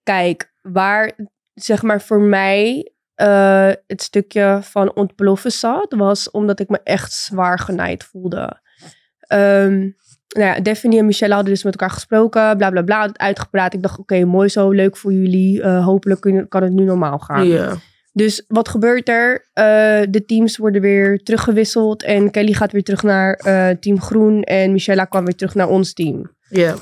kijk, 0.04 0.52
waar 0.62 1.12
zeg 1.54 1.82
maar 1.82 2.02
voor 2.02 2.22
mij 2.22 2.92
eh, 3.16 3.70
het 3.88 4.02
stukje 4.02 4.60
van 4.62 4.96
ontploffen 4.96 5.52
zat, 5.52 5.94
was 5.98 6.32
omdat 6.32 6.60
ik 6.60 6.70
me 6.70 6.80
echt 6.84 7.14
zwaar 7.14 7.60
genaaid 7.60 8.04
voelde. 8.04 8.62
Ehm, 9.20 9.78
nou 10.28 10.46
ja, 10.46 10.60
Daphne 10.60 10.98
en 10.98 11.06
Michelle 11.06 11.34
hadden 11.34 11.54
dus 11.54 11.64
met 11.64 11.74
elkaar 11.74 11.94
gesproken, 11.96 12.58
bla 12.58 12.70
bla 12.70 12.82
bla, 12.82 13.02
het 13.06 13.18
uitgepraat. 13.18 13.74
Ik 13.74 13.82
dacht, 13.82 14.00
oké, 14.00 14.26
mooi 14.26 14.50
zo, 14.50 14.72
leuk 14.72 14.98
voor 14.98 15.14
jullie. 15.14 15.62
Eh, 15.62 15.86
hopelijk 15.86 16.46
kan 16.50 16.64
het 16.64 16.72
nu 16.74 16.84
normaal 16.84 17.20
gaan. 17.20 17.48
Ja. 17.48 17.74
Dus 18.18 18.44
wat 18.48 18.70
gebeurt 18.70 19.10
er? 19.10 19.48
Eh, 19.54 19.64
de 20.10 20.24
teams 20.26 20.58
worden 20.58 20.82
weer 20.82 21.24
teruggewisseld 21.24 22.04
en 22.04 22.32
Kelly 22.32 22.54
gaat 22.54 22.72
weer 22.72 22.84
terug 22.84 23.04
naar 23.04 23.34
eh, 23.34 23.70
team 23.80 24.02
Groen 24.02 24.44
en 24.44 24.72
Michella 24.72 25.06
kwam 25.06 25.26
weer 25.26 25.36
terug 25.36 25.56
naar 25.56 25.70
ons 25.70 25.94
team. 25.94 26.32
Ja. 26.50 26.76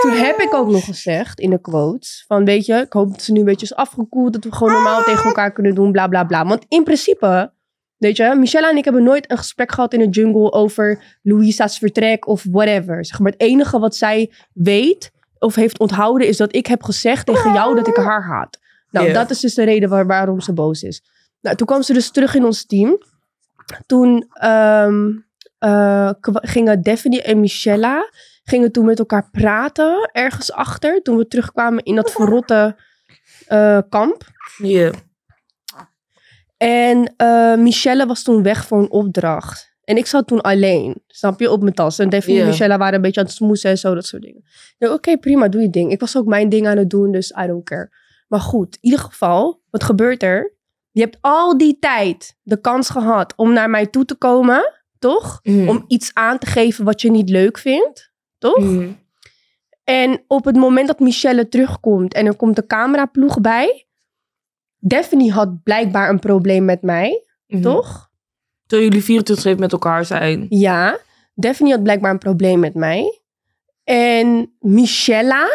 Toen 0.00 0.12
heb 0.12 0.38
ik 0.38 0.54
ook 0.54 0.70
nog 0.70 0.84
gezegd 0.84 1.40
in 1.40 1.50
de 1.50 1.60
quotes 1.60 2.24
van 2.26 2.44
weet 2.44 2.66
je, 2.66 2.74
ik 2.74 2.92
hoop 2.92 3.10
dat 3.10 3.22
ze 3.22 3.32
nu 3.32 3.38
een 3.38 3.44
beetje 3.44 3.66
is 3.66 3.74
afgekoeld, 3.74 4.32
dat 4.32 4.44
we 4.44 4.52
gewoon 4.52 4.72
normaal 4.72 5.02
tegen 5.02 5.24
elkaar 5.24 5.52
kunnen 5.52 5.74
doen, 5.74 5.92
bla 5.92 6.08
bla 6.08 6.24
bla. 6.24 6.46
Want 6.46 6.64
in 6.68 6.84
principe, 6.84 7.52
weet 7.96 8.16
je, 8.16 8.34
Michelle 8.34 8.70
en 8.70 8.76
ik 8.76 8.84
hebben 8.84 9.02
nooit 9.02 9.30
een 9.30 9.38
gesprek 9.38 9.72
gehad 9.72 9.92
in 9.92 10.00
de 10.00 10.08
jungle 10.08 10.52
over 10.52 11.18
Louisa's 11.22 11.78
vertrek 11.78 12.26
of 12.26 12.44
whatever. 12.50 13.04
Zeg 13.04 13.18
maar 13.18 13.32
het 13.32 13.40
enige 13.40 13.78
wat 13.78 13.96
zij 13.96 14.32
weet 14.52 15.12
of 15.38 15.54
heeft 15.54 15.78
onthouden 15.78 16.28
is 16.28 16.36
dat 16.36 16.54
ik 16.54 16.66
heb 16.66 16.82
gezegd 16.82 17.26
tegen 17.26 17.52
jou 17.52 17.74
dat 17.74 17.88
ik 17.88 17.96
haar 17.96 18.24
haat. 18.24 18.58
Nou, 18.90 19.06
dat 19.12 19.30
is 19.30 19.40
dus 19.40 19.54
de 19.54 19.64
reden 19.64 19.88
waar- 19.88 20.06
waarom 20.06 20.40
ze 20.40 20.52
boos 20.52 20.82
is. 20.82 21.02
Nou, 21.40 21.56
toen 21.56 21.66
kwam 21.66 21.82
ze 21.82 21.92
dus 21.92 22.10
terug 22.10 22.34
in 22.34 22.44
ons 22.44 22.66
team. 22.66 22.98
Toen 23.86 24.26
ehm, 24.32 25.08
eh, 25.58 26.10
gingen 26.22 26.82
Daphne 26.82 27.22
en 27.22 27.40
Michella 27.40 28.10
gingen 28.44 28.72
toen 28.72 28.84
met 28.84 28.98
elkaar 28.98 29.28
praten 29.30 30.10
ergens 30.12 30.52
achter. 30.52 31.02
Toen 31.02 31.16
we 31.16 31.26
terugkwamen 31.26 31.84
in 31.84 31.94
dat 31.94 32.10
verrotte 32.12 32.76
eh, 33.46 33.78
kamp. 33.88 34.24
Ja. 34.58 34.90
En 36.56 37.14
eh 37.16 37.54
Michelle 37.56 38.06
was 38.06 38.22
toen 38.22 38.42
weg 38.42 38.66
voor 38.66 38.78
een 38.78 38.90
opdracht. 38.90 39.68
En 39.84 39.96
ik 39.96 40.06
zat 40.06 40.26
toen 40.26 40.40
alleen, 40.40 41.02
snap 41.06 41.40
je, 41.40 41.50
op 41.50 41.62
mijn 41.62 41.74
tas. 41.74 41.98
En 41.98 42.08
Daphne 42.08 42.32
en 42.40 42.46
Michelle 42.46 42.78
waren 42.78 42.94
een 42.94 43.00
beetje 43.02 43.20
aan 43.20 43.26
het 43.26 43.34
smoesen 43.34 43.70
en 43.70 43.78
zo, 43.78 43.94
dat 43.94 44.06
soort 44.06 44.22
dingen. 44.22 44.44
Oké, 44.78 45.16
prima, 45.18 45.48
doe 45.48 45.60
je 45.62 45.70
ding. 45.70 45.92
Ik 45.92 46.00
was 46.00 46.16
ook 46.16 46.26
mijn 46.26 46.48
ding 46.48 46.66
aan 46.66 46.76
het 46.76 46.90
doen, 46.90 47.12
dus 47.12 47.30
I 47.42 47.46
don't 47.46 47.64
care. 47.64 47.90
Maar 48.30 48.40
goed, 48.40 48.74
in 48.74 48.78
ieder 48.80 48.98
geval, 48.98 49.62
wat 49.70 49.84
gebeurt 49.84 50.22
er? 50.22 50.52
Je 50.90 51.00
hebt 51.00 51.18
al 51.20 51.58
die 51.58 51.78
tijd 51.78 52.36
de 52.42 52.60
kans 52.60 52.90
gehad 52.90 53.32
om 53.36 53.52
naar 53.52 53.70
mij 53.70 53.86
toe 53.86 54.04
te 54.04 54.14
komen, 54.14 54.72
toch? 54.98 55.40
Mhm. 55.42 55.68
Om 55.68 55.84
iets 55.88 56.10
aan 56.14 56.38
te 56.38 56.46
geven 56.46 56.84
wat 56.84 57.00
je 57.00 57.10
niet 57.10 57.28
leuk 57.28 57.58
vindt, 57.58 58.12
toch? 58.38 58.58
Mhm. 58.58 58.90
En 59.84 60.24
op 60.26 60.44
het 60.44 60.56
moment 60.56 60.86
dat 60.86 61.00
Michelle 61.00 61.48
terugkomt 61.48 62.14
en 62.14 62.26
er 62.26 62.36
komt 62.36 62.56
de 62.56 62.66
cameraploeg 62.66 63.40
bij... 63.40 63.86
Daphne 64.78 65.32
had 65.32 65.62
blijkbaar 65.62 66.08
een 66.08 66.18
probleem 66.18 66.64
met 66.64 66.82
mij, 66.82 67.24
Mhm. 67.46 67.62
toch? 67.62 68.10
Terwijl 68.66 68.88
jullie 68.90 69.04
24 69.04 69.58
met 69.58 69.72
elkaar 69.72 70.04
zijn. 70.04 70.46
Ja, 70.48 70.98
Daphne 71.34 71.70
had 71.70 71.82
blijkbaar 71.82 72.10
een 72.10 72.18
probleem 72.18 72.58
met 72.60 72.74
mij. 72.74 73.20
En 73.84 74.56
Michella, 74.58 75.46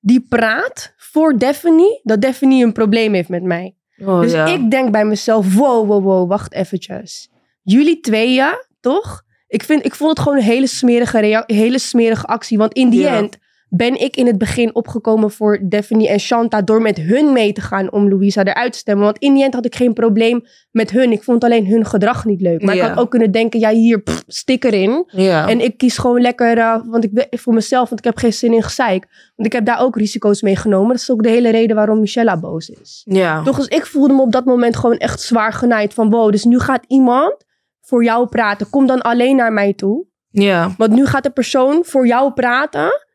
die 0.00 0.26
praat 0.28 0.94
voor 0.96 1.38
Daphne 1.38 2.00
dat 2.02 2.20
Daphne 2.20 2.64
een 2.64 2.72
probleem 2.72 3.14
heeft 3.14 3.28
met 3.28 3.42
mij. 3.42 3.76
Oh, 4.04 4.20
dus 4.20 4.32
ja. 4.32 4.46
ik 4.46 4.70
denk 4.70 4.90
bij 4.90 5.04
mezelf, 5.04 5.54
wow, 5.54 5.86
wow, 5.86 6.04
wow, 6.04 6.28
wacht 6.28 6.52
eventjes. 6.52 7.30
Jullie 7.62 8.00
tweeën, 8.00 8.64
toch? 8.80 9.22
Ik, 9.46 9.62
vind, 9.62 9.84
ik 9.84 9.94
vond 9.94 10.10
het 10.10 10.18
gewoon 10.18 10.38
een 10.38 10.44
hele 10.44 10.66
smerige, 10.66 11.44
hele 11.46 11.78
smerige 11.78 12.26
actie. 12.26 12.58
Want 12.58 12.72
in 12.72 12.88
die 12.90 13.06
end 13.06 13.38
ben 13.70 14.00
ik 14.00 14.16
in 14.16 14.26
het 14.26 14.38
begin 14.38 14.74
opgekomen 14.74 15.30
voor 15.30 15.58
Daphne 15.62 16.08
en 16.08 16.20
Shanta... 16.20 16.62
door 16.62 16.82
met 16.82 16.96
hun 16.96 17.32
mee 17.32 17.52
te 17.52 17.60
gaan 17.60 17.92
om 17.92 18.08
Louisa 18.08 18.44
eruit 18.44 18.72
te 18.72 18.78
stemmen. 18.78 19.04
Want 19.04 19.18
in 19.18 19.34
die 19.34 19.44
end 19.44 19.54
had 19.54 19.64
ik 19.64 19.74
geen 19.74 19.92
probleem 19.92 20.44
met 20.70 20.90
hun. 20.90 21.12
Ik 21.12 21.22
vond 21.22 21.44
alleen 21.44 21.66
hun 21.66 21.86
gedrag 21.86 22.24
niet 22.24 22.40
leuk. 22.40 22.62
Maar 22.62 22.74
Ja. 22.74 22.82
ik 22.82 22.88
had 22.88 22.98
ook 22.98 23.10
kunnen 23.10 23.30
denken, 23.30 23.60
ja 23.60 23.70
hier, 23.70 24.00
pff, 24.00 24.22
stik 24.26 24.64
erin. 24.64 25.04
Ja. 25.10 25.48
En 25.48 25.60
ik 25.60 25.76
kies 25.78 25.98
gewoon 25.98 26.20
lekker 26.20 26.58
eh, 26.58 26.76
want 26.86 27.04
ik, 27.04 27.26
voor 27.30 27.54
mezelf, 27.54 27.88
want 27.88 28.00
ik 28.00 28.06
heb 28.06 28.16
geen 28.16 28.32
zin 28.32 28.52
in 28.52 28.62
gezeik. 28.62 29.06
Want 29.36 29.48
ik 29.48 29.52
heb 29.52 29.64
daar 29.64 29.80
ook 29.80 29.96
risico's 29.96 30.42
mee 30.42 30.56
genomen. 30.56 30.88
Dat 30.88 31.00
is 31.00 31.10
ook 31.10 31.22
de 31.22 31.28
hele 31.28 31.50
reden 31.50 31.76
waarom 31.76 32.00
Michella 32.00 32.40
boos 32.40 32.68
is. 32.68 33.02
ja. 33.04 33.42
Toch, 33.42 33.56
dus 33.56 33.66
ik 33.66 33.86
voelde 33.86 34.14
me 34.14 34.20
op 34.20 34.32
dat 34.32 34.44
moment 34.44 34.76
gewoon 34.76 34.96
echt 34.96 35.20
zwaar 35.20 35.52
genaaid. 35.52 35.94
Van 35.94 36.10
wow, 36.10 36.30
dus 36.30 36.44
nu 36.44 36.58
gaat 36.58 36.84
iemand 36.86 37.36
voor 37.80 38.04
jou 38.04 38.26
praten. 38.28 38.70
Kom 38.70 38.86
dan 38.86 39.00
alleen 39.02 39.36
naar 39.36 39.52
mij 39.52 39.72
toe. 39.72 40.06
Ja. 40.30 40.74
Want 40.76 40.92
nu 40.92 41.06
gaat 41.06 41.22
de 41.22 41.30
persoon 41.30 41.82
voor 41.84 42.06
jou 42.06 42.32
praten. 42.32 43.06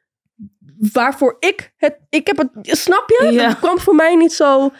Waarvoor 0.92 1.36
ik 1.40 1.74
het... 1.78 2.00
Ik 2.10 2.28
heb 2.28 2.38
het... 2.38 2.50
Snap 2.62 3.10
je? 3.10 3.30
Ja. 3.32 3.48
Dat 3.48 3.60
kwam 3.60 3.80
voor 3.80 3.96
mij 3.96 4.16
niet 4.16 4.34
zo... 4.34 4.72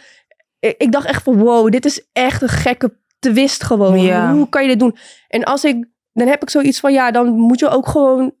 Ik, 0.58 0.74
ik 0.78 0.92
dacht 0.92 1.06
echt 1.06 1.22
van 1.22 1.38
wow, 1.38 1.70
dit 1.70 1.84
is 1.84 2.06
echt 2.12 2.42
een 2.42 2.48
gekke 2.48 2.96
twist 3.18 3.62
gewoon. 3.64 4.00
Ja. 4.00 4.32
Hoe 4.32 4.48
kan 4.48 4.62
je 4.62 4.68
dit 4.68 4.78
doen? 4.78 4.96
En 5.28 5.44
als 5.44 5.64
ik... 5.64 5.86
Dan 6.12 6.26
heb 6.28 6.42
ik 6.42 6.50
zoiets 6.50 6.80
van 6.80 6.92
ja, 6.92 7.10
dan 7.10 7.28
moet 7.28 7.58
je 7.58 7.68
ook 7.68 7.88
gewoon... 7.88 8.34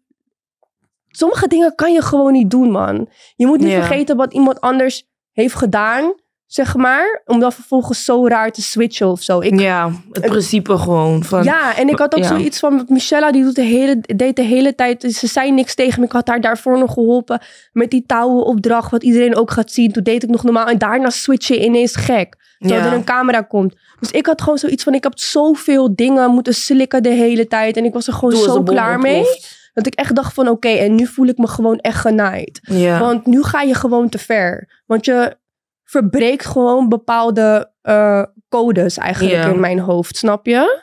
Sommige 1.08 1.48
dingen 1.48 1.74
kan 1.74 1.92
je 1.92 2.02
gewoon 2.02 2.32
niet 2.32 2.50
doen, 2.50 2.70
man. 2.70 3.08
Je 3.36 3.46
moet 3.46 3.58
niet 3.60 3.70
Ja. 3.70 3.74
vergeten 3.84 4.16
wat 4.16 4.32
iemand 4.32 4.60
anders 4.60 5.08
heeft 5.32 5.54
gedaan, 5.54 6.14
zeg 6.54 6.76
maar. 6.76 7.22
Om 7.24 7.40
dan 7.40 7.52
vervolgens 7.52 8.04
zo 8.04 8.26
raar 8.28 8.50
te 8.50 8.62
switchen 8.62 9.08
of 9.08 9.22
zo. 9.22 9.40
Ik, 9.40 9.60
Ja, 9.60 9.90
het 10.12 10.26
principe 10.26 10.78
gewoon. 10.78 11.24
Van, 11.24 11.42
ja, 11.44 11.76
en 11.76 11.88
ik 11.88 11.98
had 11.98 12.14
ook 12.14 12.22
Ja. 12.22 12.28
zoiets 12.28 12.58
van... 12.58 12.84
Michella 12.88 13.32
die 13.32 13.42
doet 13.42 13.54
de 13.54 13.62
hele, 13.62 14.00
deed 14.00 14.36
de 14.36 14.42
hele 14.42 14.74
tijd... 14.74 15.02
Ze 15.02 15.26
zei 15.26 15.52
niks 15.52 15.74
tegen 15.74 16.00
me. 16.00 16.06
Ik 16.06 16.12
had 16.12 16.28
haar 16.28 16.40
daarvoor 16.40 16.78
nog 16.78 16.92
geholpen 16.92 17.40
met 17.72 17.90
die 17.90 18.04
touwenopdracht... 18.06 18.90
wat 18.90 19.02
iedereen 19.02 19.36
ook 19.36 19.50
gaat 19.50 19.70
zien. 19.70 19.92
Toen 19.92 20.02
deed 20.02 20.22
ik 20.22 20.28
nog 20.28 20.42
normaal. 20.42 20.66
En 20.66 20.78
daarna 20.78 21.10
switch 21.10 21.48
je 21.48 21.64
ineens 21.64 21.96
gek. 21.96 22.36
Terwijl 22.58 22.80
Ja. 22.82 22.86
er 22.86 22.92
een 22.92 23.04
camera 23.04 23.40
komt. 23.40 23.74
Dus 24.00 24.10
ik 24.10 24.26
had 24.26 24.42
gewoon 24.42 24.58
zoiets 24.58 24.84
van... 24.84 24.94
Ik 24.94 25.02
heb 25.02 25.18
zoveel 25.18 25.94
dingen 25.94 26.30
moeten 26.30 26.54
slikken 26.54 27.02
de 27.02 27.08
hele 27.08 27.46
tijd. 27.46 27.76
En 27.76 27.84
ik 27.84 27.92
was 27.92 28.06
er 28.06 28.12
gewoon 28.12 28.36
zo 28.36 28.62
klaar 28.62 28.98
mee. 28.98 29.16
ontploft. 29.16 29.70
Dat 29.74 29.86
ik 29.86 29.94
echt 29.94 30.14
dacht 30.14 30.34
van... 30.34 30.48
Oké, 30.48 30.68
en 30.68 30.94
nu 30.94 31.06
voel 31.06 31.26
ik 31.26 31.38
me 31.38 31.46
gewoon 31.46 31.78
echt 31.78 32.00
genaaid. 32.00 32.60
Ja. 32.62 32.98
Want 32.98 33.26
nu 33.26 33.42
ga 33.42 33.60
je 33.62 33.74
gewoon 33.74 34.08
te 34.08 34.18
ver. 34.18 34.82
Want 34.86 35.04
je 35.04 35.36
verbreekt 35.84 36.46
gewoon 36.46 36.88
bepaalde 36.88 37.72
eh, 37.82 38.22
codes 38.48 38.98
eigenlijk 38.98 39.44
in 39.44 39.60
mijn 39.60 39.78
hoofd, 39.78 40.16
snap 40.16 40.46
je? 40.46 40.82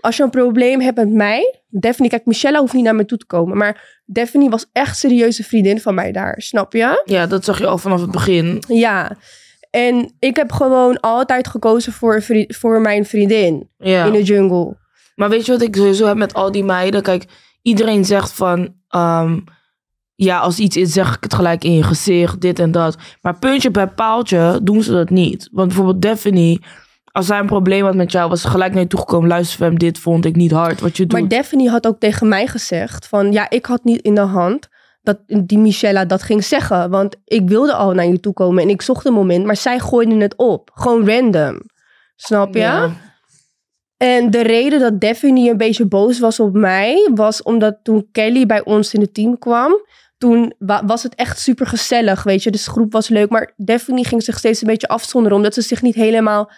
Als 0.00 0.16
je 0.16 0.22
een 0.22 0.30
probleem 0.30 0.80
hebt 0.80 0.96
met 0.96 1.10
mij, 1.10 1.62
Daphne, 1.68 2.08
kijk, 2.08 2.26
Michelle 2.26 2.58
hoeft 2.58 2.72
niet 2.72 2.84
naar 2.84 2.94
me 2.94 3.04
toe 3.04 3.18
te 3.18 3.26
komen, 3.26 3.56
maar 3.56 4.00
Daphne 4.04 4.48
was 4.48 4.66
echt 4.72 4.98
serieuze 4.98 5.44
vriendin 5.44 5.80
van 5.80 5.94
mij 5.94 6.12
daar, 6.12 6.34
snap 6.40 6.72
je? 6.72 7.02
ja, 7.04 7.26
dat 7.26 7.44
zag 7.44 7.58
je 7.58 7.66
al 7.66 7.78
vanaf 7.78 8.00
het 8.00 8.10
begin. 8.10 8.62
Ja. 8.68 9.16
En 9.70 10.14
ik 10.18 10.36
heb 10.36 10.52
gewoon 10.52 11.00
altijd 11.00 11.48
gekozen 11.48 11.92
voor, 11.92 12.22
voor 12.48 12.80
mijn 12.80 13.06
vriendin 13.06 13.70
in 13.78 14.12
de 14.12 14.22
jungle. 14.22 14.76
Maar 15.14 15.28
weet 15.28 15.46
je 15.46 15.52
wat 15.52 15.62
ik 15.62 15.76
sowieso 15.76 16.06
heb 16.06 16.16
met 16.16 16.34
al 16.34 16.52
die 16.52 16.64
meiden? 16.64 17.02
Kijk, 17.02 17.24
iedereen 17.62 18.04
zegt 18.04 18.32
van... 18.32 18.74
ehm, 18.88 19.38
ja, 20.24 20.38
als 20.38 20.58
iets 20.58 20.76
is, 20.76 20.92
zeg 20.92 21.16
ik 21.16 21.22
het 21.22 21.34
gelijk 21.34 21.64
in 21.64 21.72
je 21.72 21.82
gezicht, 21.82 22.40
dit 22.40 22.58
en 22.58 22.70
dat. 22.70 22.96
Maar 23.20 23.38
puntje 23.38 23.70
bij 23.70 23.86
paaltje 23.86 24.60
doen 24.62 24.82
ze 24.82 24.92
dat 24.92 25.10
niet. 25.10 25.48
Want 25.52 25.68
bijvoorbeeld 25.68 26.02
Daphne, 26.02 26.60
als 27.12 27.26
zij 27.26 27.38
een 27.38 27.46
probleem 27.46 27.84
had 27.84 27.94
met 27.94 28.12
jou... 28.12 28.28
was 28.28 28.40
ze 28.40 28.48
gelijk 28.48 28.72
naar 28.72 28.82
je 28.82 28.88
toegekomen. 28.88 29.28
Luister, 29.28 29.58
fam, 29.58 29.78
dit 29.78 29.98
vond 29.98 30.24
ik 30.24 30.36
niet 30.36 30.50
hard, 30.50 30.80
wat 30.80 30.96
je 30.96 31.06
doet. 31.06 31.20
Maar 31.20 31.28
Daphne 31.28 31.70
had 31.70 31.86
ook 31.86 31.98
tegen 31.98 32.28
mij 32.28 32.46
gezegd 32.46 33.08
van 33.08 33.32
ja, 33.32 33.50
ik 33.50 33.66
had 33.66 33.84
niet 33.84 34.00
in 34.00 34.14
de 34.14 34.20
hand 34.20 34.68
dat 35.02 35.18
die 35.26 35.58
Michella 35.58 36.04
dat 36.04 36.22
ging 36.22 36.44
zeggen. 36.44 36.90
Want 36.90 37.16
ik 37.24 37.48
wilde 37.48 37.74
al 37.74 37.92
naar 37.92 38.06
je 38.06 38.20
toe 38.20 38.32
komen 38.32 38.62
en 38.62 38.68
ik 38.68 38.82
zocht 38.82 39.06
een 39.06 39.12
moment, 39.12 39.44
maar 39.44 39.56
zij 39.56 39.78
gooide 39.78 40.16
het 40.16 40.36
op. 40.36 40.70
Gewoon 40.74 41.08
random. 41.08 41.60
Snap 42.16 42.54
je? 42.54 42.60
Ja. 42.60 42.90
En 43.96 44.30
de 44.30 44.42
reden 44.42 44.80
dat 44.80 45.00
Daphne 45.00 45.50
een 45.50 45.56
beetje 45.56 45.86
boos 45.86 46.18
was 46.18 46.40
op 46.40 46.54
mij, 46.54 47.10
was 47.14 47.42
omdat 47.42 47.78
toen 47.82 48.08
Kelly 48.12 48.46
bij 48.46 48.64
ons 48.64 48.94
in 48.94 49.00
het 49.00 49.14
team 49.14 49.38
kwam, 49.38 49.72
toen 50.22 50.54
wa- 50.58 50.84
was 50.84 51.02
het 51.02 51.14
echt 51.14 51.38
super 51.38 51.66
gezellig, 51.66 52.22
weet 52.22 52.42
je. 52.42 52.50
Dus 52.50 52.64
de 52.64 52.70
groep 52.70 52.92
was 52.92 53.08
leuk, 53.08 53.30
maar 53.30 53.52
Daphne 53.56 54.04
ging 54.04 54.22
zich 54.22 54.38
steeds 54.38 54.60
een 54.60 54.66
beetje 54.66 54.88
afzonderen, 54.88 55.36
omdat 55.36 55.54
ze 55.54 55.60
zich 55.60 55.82
niet 55.82 55.94
helemaal, 55.94 56.50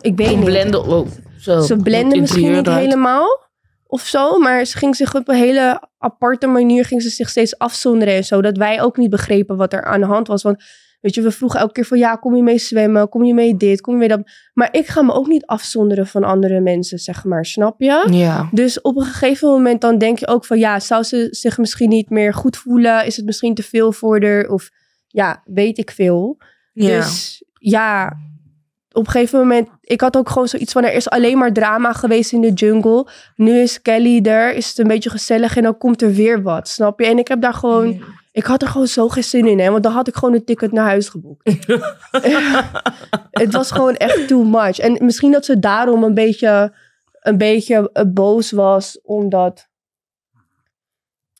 ik 0.00 0.16
weet 0.16 0.36
niet. 0.36 0.44
Blenden, 0.44 0.86
oh, 0.86 1.06
zo. 1.38 1.60
Ze 1.60 1.76
blenden 1.76 2.20
misschien 2.20 2.52
niet 2.52 2.66
helemaal 2.66 3.42
of 3.86 4.02
zo, 4.02 4.38
maar 4.38 4.64
ze 4.64 4.78
ging 4.78 4.96
zich 4.96 5.14
op 5.14 5.28
een 5.28 5.34
hele 5.36 5.88
aparte 5.98 6.46
manier 6.46 6.84
ging 6.84 7.02
ze 7.02 7.08
zich 7.08 7.28
steeds 7.28 7.58
afzonderen 7.58 8.14
en 8.14 8.24
zo, 8.24 8.42
dat 8.42 8.56
wij 8.56 8.82
ook 8.82 8.96
niet 8.96 9.10
begrepen 9.10 9.56
wat 9.56 9.72
er 9.72 9.84
aan 9.84 10.00
de 10.00 10.06
hand 10.06 10.26
was. 10.26 10.42
Want 10.42 10.62
weet 11.04 11.14
je, 11.14 11.22
we 11.22 11.30
vroegen 11.30 11.60
elke 11.60 11.72
keer 11.72 11.84
van 11.84 11.98
ja, 11.98 12.14
kom 12.14 12.36
je 12.36 12.42
mee 12.42 12.58
zwemmen, 12.58 13.08
kom 13.08 13.24
je 13.24 13.34
mee 13.34 13.56
dit, 13.56 13.80
kom 13.80 13.92
je 13.92 13.98
mee 13.98 14.08
dat. 14.08 14.30
Maar 14.54 14.68
ik 14.72 14.86
ga 14.86 15.02
me 15.02 15.12
ook 15.12 15.26
niet 15.26 15.46
afzonderen 15.46 16.06
van 16.06 16.24
andere 16.24 16.60
mensen, 16.60 16.98
zeg 16.98 17.24
maar, 17.24 17.44
snap 17.44 17.80
je? 17.80 18.06
Ja. 18.10 18.48
Dus 18.52 18.80
op 18.80 18.96
een 18.96 19.04
gegeven 19.04 19.48
moment 19.48 19.80
dan 19.80 19.98
denk 19.98 20.18
je 20.18 20.26
ook 20.26 20.44
van 20.44 20.58
ja, 20.58 20.80
zou 20.80 21.02
ze 21.02 21.28
zich 21.30 21.58
misschien 21.58 21.88
niet 21.88 22.10
meer 22.10 22.34
goed 22.34 22.56
voelen? 22.56 23.06
Is 23.06 23.16
het 23.16 23.26
misschien 23.26 23.54
te 23.54 23.62
veel 23.62 23.92
voor 23.92 24.24
haar? 24.24 24.48
Of 24.48 24.70
ja, 25.06 25.42
weet 25.44 25.78
ik 25.78 25.90
veel. 25.90 26.36
ja. 26.72 26.96
Dus 26.96 27.42
ja, 27.58 28.16
op 28.92 29.06
een 29.06 29.12
gegeven 29.12 29.38
moment, 29.38 29.68
ik 29.80 30.00
had 30.00 30.16
ook 30.16 30.28
gewoon 30.28 30.48
zoiets 30.48 30.72
van, 30.72 30.84
er 30.84 30.92
is 30.92 31.10
alleen 31.10 31.38
maar 31.38 31.52
drama 31.52 31.92
geweest 31.92 32.32
in 32.32 32.40
de 32.40 32.52
jungle. 32.52 33.06
Nu 33.36 33.58
is 33.58 33.82
Kelly 33.82 34.20
er, 34.22 34.54
is 34.54 34.68
het 34.68 34.78
een 34.78 34.88
beetje 34.88 35.10
gezellig 35.10 35.56
en 35.56 35.62
dan 35.62 35.78
komt 35.78 36.02
er 36.02 36.12
weer 36.12 36.42
wat, 36.42 36.68
snap 36.68 37.00
je? 37.00 37.06
En 37.06 37.18
ik 37.18 37.28
heb 37.28 37.40
daar 37.40 37.54
gewoon, 37.54 38.02
ik 38.34 38.44
had 38.44 38.62
er 38.62 38.68
gewoon 38.68 38.86
zo 38.86 39.08
geen 39.08 39.24
zin 39.24 39.46
in, 39.46 39.58
hè, 39.58 39.70
want 39.70 39.82
dan 39.82 39.92
had 39.92 40.08
ik 40.08 40.14
gewoon 40.14 40.34
een 40.34 40.44
ticket 40.44 40.72
naar 40.72 40.84
huis 40.84 41.08
geboekt. 41.08 41.50
het 43.30 43.52
was 43.52 43.70
gewoon 43.70 43.94
echt 43.94 44.28
too 44.28 44.44
much. 44.44 44.78
En 44.78 45.04
misschien 45.04 45.32
dat 45.32 45.44
ze 45.44 45.58
daarom 45.58 46.04
een 46.04 46.14
beetje, 46.14 46.74
een 47.20 47.38
beetje 47.38 47.90
eh, 47.92 48.04
boos 48.06 48.50
was, 48.50 49.00
omdat 49.02 49.68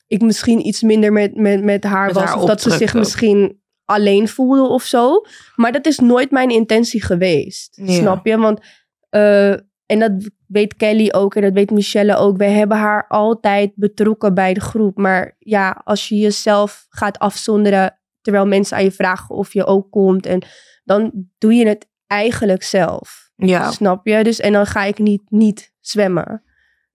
ik 0.07 0.21
misschien 0.21 0.67
iets 0.67 0.81
minder 0.81 1.11
met, 1.11 1.35
met, 1.35 1.63
met 1.63 1.83
haar 1.83 2.05
Met 2.05 2.15
was. 2.15 2.23
haar 2.23 2.37
of 2.37 2.45
dat 2.45 2.61
ze 2.61 2.69
zich 2.69 2.93
misschien 2.93 3.61
alleen 3.85 4.27
voelde 4.27 4.69
of 4.69 4.83
zo. 4.83 5.25
Maar 5.55 5.71
dat 5.71 5.85
is 5.85 5.99
nooit 5.99 6.31
mijn 6.31 6.49
intentie 6.49 7.03
geweest. 7.03 7.77
Ja. 7.81 7.93
Snap 7.93 8.25
je? 8.25 8.37
Want, 8.37 8.59
eh, 9.09 9.53
en 9.85 9.99
dat 9.99 10.11
weet 10.47 10.75
Kelly 10.75 11.09
ook 11.11 11.35
en 11.35 11.41
dat 11.41 11.53
weet 11.53 11.71
Michelle 11.71 12.15
ook. 12.15 12.37
Wij 12.37 12.51
hebben 12.51 12.77
haar 12.77 13.07
altijd 13.07 13.71
betrokken 13.75 14.33
bij 14.33 14.53
de 14.53 14.61
groep. 14.61 14.97
Maar 14.97 15.35
ja, 15.39 15.81
als 15.83 16.07
je 16.07 16.15
jezelf 16.15 16.85
gaat 16.89 17.19
afzonderen 17.19 17.99
terwijl 18.21 18.45
mensen 18.45 18.77
aan 18.77 18.83
je 18.83 18.91
vragen 18.91 19.35
of 19.35 19.53
je 19.53 19.65
ook 19.65 19.91
komt. 19.91 20.25
En 20.25 20.41
dan 20.83 21.11
doe 21.37 21.53
je 21.53 21.67
het 21.67 21.87
eigenlijk 22.07 22.63
zelf. 22.63 23.31
Ja. 23.35 23.71
Snap 23.71 24.07
je? 24.07 24.23
Dus, 24.23 24.39
en 24.39 24.51
dan 24.51 24.65
ga 24.65 24.83
ik 24.83 24.99
niet, 24.99 25.21
niet 25.29 25.73
zwemmen. 25.79 26.43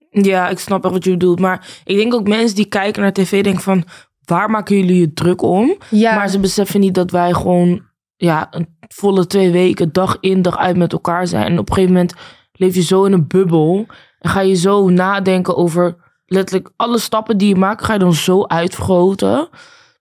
ja, 0.09 0.49
ik 0.49 0.59
snap 0.59 0.83
echt 0.83 0.93
wat 0.93 1.03
je 1.03 1.11
bedoelt. 1.11 1.39
Maar 1.39 1.81
ik 1.83 1.97
denk 1.97 2.13
ook 2.13 2.27
mensen 2.27 2.55
die 2.55 2.65
kijken 2.65 3.01
naar 3.01 3.13
tv 3.13 3.43
denken 3.43 3.61
van... 3.61 3.83
waar 4.25 4.49
maken 4.49 4.75
jullie 4.77 4.99
je 4.99 5.13
druk 5.13 5.41
om? 5.41 5.77
Ja, 5.89 6.15
Maar 6.15 6.29
ze 6.29 6.39
beseffen 6.39 6.79
niet 6.79 6.93
dat 6.93 7.11
wij 7.11 7.33
gewoon 7.33 7.83
ja, 8.15 8.47
een 8.51 8.77
volle 8.87 9.27
twee 9.27 9.51
weken, 9.51 9.91
dag 9.91 10.17
in, 10.19 10.41
dag 10.41 10.57
uit 10.57 10.77
met 10.77 10.93
elkaar 10.93 11.27
zijn. 11.27 11.45
En 11.45 11.59
op 11.59 11.69
een 11.69 11.75
gegeven 11.75 11.95
moment 11.95 12.13
leef 12.61 12.75
je 12.75 12.81
zo 12.81 13.03
in 13.03 13.13
een 13.13 13.27
bubbel. 13.27 13.85
En 14.19 14.29
ga 14.29 14.41
je 14.41 14.55
zo 14.55 14.89
nadenken 14.89 15.57
over 15.57 15.95
letterlijk 16.25 16.71
alle 16.75 16.99
stappen 16.99 17.37
die 17.37 17.47
je 17.47 17.55
maakt, 17.55 17.83
ga 17.83 17.93
je 17.93 17.99
dan 17.99 18.13
zo 18.13 18.43
uitvergroten. 18.43 19.49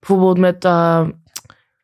Bijvoorbeeld 0.00 0.38
met, 0.38 0.64
eh, 0.64 1.08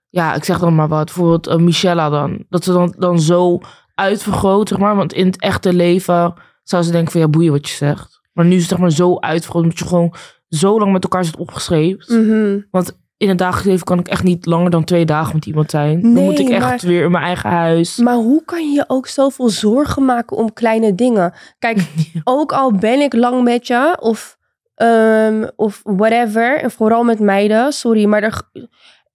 ja, 0.09 0.35
ik 0.35 0.45
zeg 0.45 0.59
dan 0.59 0.75
maar 0.75 0.89
wat, 0.89 1.05
bijvoorbeeld 1.05 1.49
uh, 1.49 1.57
Michella 1.57 2.09
dan. 2.09 2.45
Dat 2.49 2.65
ze 2.65 2.73
dan, 2.73 2.95
dan 2.99 3.21
zo 3.21 3.61
uitvergroot, 3.95 4.69
zeg 4.69 4.79
maar. 4.79 4.97
Want 4.97 5.13
in 5.13 5.27
het 5.27 5.41
echte 5.41 5.73
leven 5.73 6.35
zou 6.63 6.83
ze 6.83 6.91
denken 6.91 7.13
van, 7.13 7.21
ja, 7.21 7.29
boeien 7.29 7.53
wat 7.53 7.69
je 7.69 7.75
zegt. 7.75 8.21
Maar 8.33 8.45
nu 8.45 8.55
is 8.55 8.61
het 8.61 8.71
zeg 8.71 8.79
maar 8.79 8.91
zo 8.91 9.19
uitvergroot, 9.19 9.63
omdat 9.63 9.79
je 9.79 9.87
gewoon 9.87 10.15
zo 10.49 10.79
lang 10.79 10.93
met 10.93 11.03
elkaar 11.03 11.25
zit 11.25 11.37
opgeschreven. 11.37 12.27
Mhm. 12.27 12.61
Want 12.71 12.99
in 13.17 13.29
het 13.29 13.39
dagelijks 13.39 13.69
leven 13.69 13.85
kan 13.85 13.99
ik 13.99 14.09
echt 14.09 14.23
niet 14.23 14.47
langer 14.47 14.71
dan 14.71 14.85
twee 14.85 15.05
dagen 15.05 15.35
met 15.35 15.47
iemand 15.47 15.71
zijn. 15.71 16.01
dan 16.01 16.11
moet 16.11 16.39
ik 16.39 16.49
echt 16.49 16.61
maar- 16.61 16.81
weer 16.83 17.05
in 17.05 17.11
mijn 17.11 17.25
eigen 17.25 17.51
huis. 17.51 17.97
Maar 17.97 18.15
hoe 18.15 18.45
kan 18.45 18.69
je 18.69 18.75
je 18.75 18.85
ook 18.87 19.07
zoveel 19.07 19.49
zorgen 19.49 20.05
maken 20.05 20.37
om 20.37 20.53
kleine 20.53 20.95
dingen? 20.95 21.35
Kijk, 21.59 21.79
ook 22.25 22.53
al 22.53 22.73
ben 22.73 23.01
ik 23.01 23.15
lang 23.15 23.43
met 23.43 23.67
je 23.67 23.97
of, 24.01 24.37
ehm, 24.75 25.49
of 25.57 25.81
whatever. 25.85 26.61
En 26.63 26.71
vooral 26.71 27.05
met 27.05 27.19
meiden, 27.19 27.73
sorry, 27.73 28.05
maar, 28.05 28.23
er, 28.23 28.43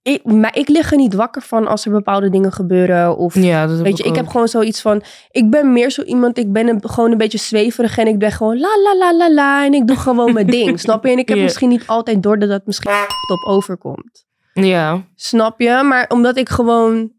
ik, 0.02 0.24
maar 0.24 0.56
ik 0.56 0.68
lig 0.68 0.90
er 0.90 0.96
niet 0.96 1.14
wakker 1.14 1.42
van 1.42 1.66
als 1.66 1.84
er 1.84 1.90
bepaalde 1.90 2.30
dingen 2.30 2.52
gebeuren. 2.52 3.16
Of, 3.16 3.34
Ja, 3.34 3.66
dat 3.66 3.80
Weet 3.80 3.98
je, 3.98 4.04
ik 4.04 4.14
heb 4.16 4.26
gewoon 4.26 4.48
zoiets 4.48 4.80
van. 4.80 5.02
Ik 5.30 5.50
ben 5.50 5.72
meer 5.72 5.90
zo 5.90 6.02
iemand. 6.02 6.38
Ik 6.38 6.52
ben 6.52 6.68
een, 6.68 6.88
gewoon 6.88 7.10
een 7.10 7.18
beetje 7.18 7.38
zweverig. 7.38 7.98
En 7.98 8.06
ik 8.06 8.18
ben 8.18 8.32
gewoon 8.32 8.58
la 8.58 8.68
la 8.82 8.96
la 8.96 9.16
la 9.16 9.34
la. 9.34 9.64
En 9.64 9.74
ik 9.74 9.86
doe 9.86 9.96
gewoon 9.96 10.32
mijn 10.32 10.46
ding. 10.60 10.80
Snap 10.80 11.04
je? 11.04 11.10
En 11.10 11.18
ik 11.18 11.28
heb 11.28 11.38
misschien 11.38 11.68
niet 11.68 11.86
altijd 11.86 12.22
door 12.22 12.38
dat 12.38 12.48
dat 12.48 12.66
misschien 12.66 12.92
op 13.30 13.44
overkomt. 13.48 14.24
Ja, 14.52 15.04
Snap 15.14 15.60
je? 15.60 15.82
Maar 15.82 16.08
omdat 16.08 16.36
ik 16.36 16.48
gewoon 16.48 17.12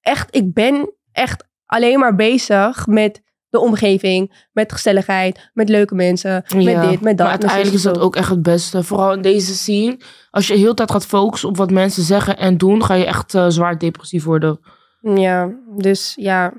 echt, 0.00 0.36
ik 0.36 0.52
ben 0.54 0.94
echt 1.12 1.44
alleen 1.66 1.98
maar 1.98 2.14
bezig 2.14 2.86
met 2.86 3.22
de 3.50 3.60
omgeving, 3.60 4.46
met 4.52 4.72
gezelligheid, 4.72 5.50
met 5.54 5.68
leuke 5.68 5.94
mensen, 5.94 6.44
met 6.54 6.82
dit, 6.82 7.00
met 7.00 7.16
dat. 7.16 7.26
Maar 7.26 7.28
uiteindelijk 7.28 7.74
is 7.74 7.82
dat 7.82 7.98
ook 7.98 8.16
echt 8.16 8.30
het 8.30 8.42
beste. 8.42 8.82
Vooral 8.82 9.12
in 9.12 9.22
deze 9.22 9.54
scene. 9.54 10.00
Als 10.30 10.46
je 10.46 10.54
heel 10.54 10.74
tijd 10.74 10.90
gaat 10.90 11.06
focussen 11.06 11.48
op 11.48 11.56
wat 11.56 11.70
mensen 11.70 12.02
zeggen 12.02 12.36
en 12.38 12.56
doen, 12.56 12.84
ga 12.84 12.94
je 12.94 13.04
echt 13.06 13.34
eh, 13.34 13.46
zwaar 13.48 13.78
depressief 13.78 14.24
worden. 14.24 14.60
Ja, 15.00 15.54
dus 15.76 16.12
ja, 16.16 16.52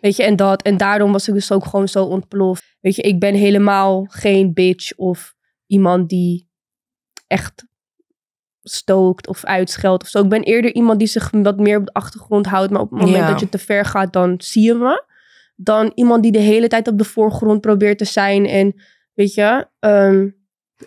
weet 0.00 0.16
je, 0.16 0.22
en 0.22 0.36
dat. 0.36 0.62
En 0.62 0.76
daarom 0.76 1.12
was 1.12 1.28
ik 1.28 1.34
dus 1.34 1.52
ook 1.52 1.64
gewoon 1.64 1.88
zo 1.88 2.04
ontploft. 2.04 2.76
Weet 2.80 2.96
je, 2.96 3.02
ik 3.02 3.20
ben 3.20 3.34
helemaal 3.34 4.06
geen 4.08 4.52
bitch 4.54 4.96
of 4.96 5.34
iemand 5.66 6.08
die 6.08 6.48
echt 7.26 7.64
stookt 8.62 9.28
of 9.28 9.44
uitscheldt 9.44 10.02
of 10.02 10.08
zo. 10.08 10.22
Ik 10.22 10.28
ben 10.28 10.42
eerder 10.42 10.74
iemand 10.74 10.98
die 10.98 11.08
zich 11.08 11.30
wat 11.32 11.58
meer 11.58 11.78
op 11.78 11.86
de 11.86 11.92
achtergrond 11.92 12.46
houdt. 12.46 12.70
Maar 12.70 12.80
op 12.80 12.90
het 12.90 12.98
moment 13.00 13.18
Ja. 13.18 13.30
dat 13.30 13.40
je 13.40 13.48
te 13.48 13.58
ver 13.58 13.84
gaat, 13.84 14.12
dan 14.12 14.34
zie 14.38 14.62
je 14.62 14.74
me. 14.74 15.04
Dan 15.56 15.92
iemand 15.94 16.22
die 16.22 16.32
de 16.32 16.38
hele 16.38 16.68
tijd 16.68 16.88
op 16.88 16.98
de 16.98 17.04
voorgrond 17.04 17.60
probeert 17.60 17.98
te 17.98 18.04
zijn. 18.04 18.46
En 18.46 18.74
weet 19.14 19.34
je, 19.34 19.66
ehm, 19.78 20.28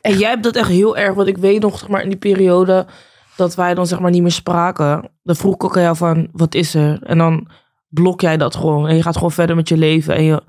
En 0.01 0.17
jij 0.17 0.29
hebt 0.29 0.43
dat 0.43 0.55
echt 0.55 0.67
heel 0.69 0.97
erg, 0.97 1.13
want 1.13 1.27
ik 1.27 1.37
weet 1.37 1.61
nog, 1.61 1.79
zeg 1.79 1.89
maar, 1.89 2.01
in 2.01 2.09
die 2.09 2.17
periode 2.17 2.87
dat 3.35 3.55
wij 3.55 3.73
dan 3.73 3.87
zeg 3.87 3.99
maar 3.99 4.11
niet 4.11 4.21
meer 4.21 4.31
spraken. 4.31 5.11
Dan 5.23 5.35
vroeg 5.35 5.53
ik 5.53 5.63
ook 5.63 5.75
aan 5.77 5.83
jou 5.83 5.95
van, 5.95 6.27
wat 6.31 6.55
is 6.55 6.73
er? 6.75 7.03
En 7.03 7.17
dan 7.17 7.47
blok 7.87 8.21
jij 8.21 8.37
dat 8.37 8.55
gewoon. 8.55 8.87
En 8.87 8.95
je 8.95 9.01
gaat 9.01 9.15
gewoon 9.15 9.31
verder 9.31 9.55
met 9.55 9.69
je 9.69 9.77
leven. 9.77 10.15
En 10.15 10.23
je 10.23 10.41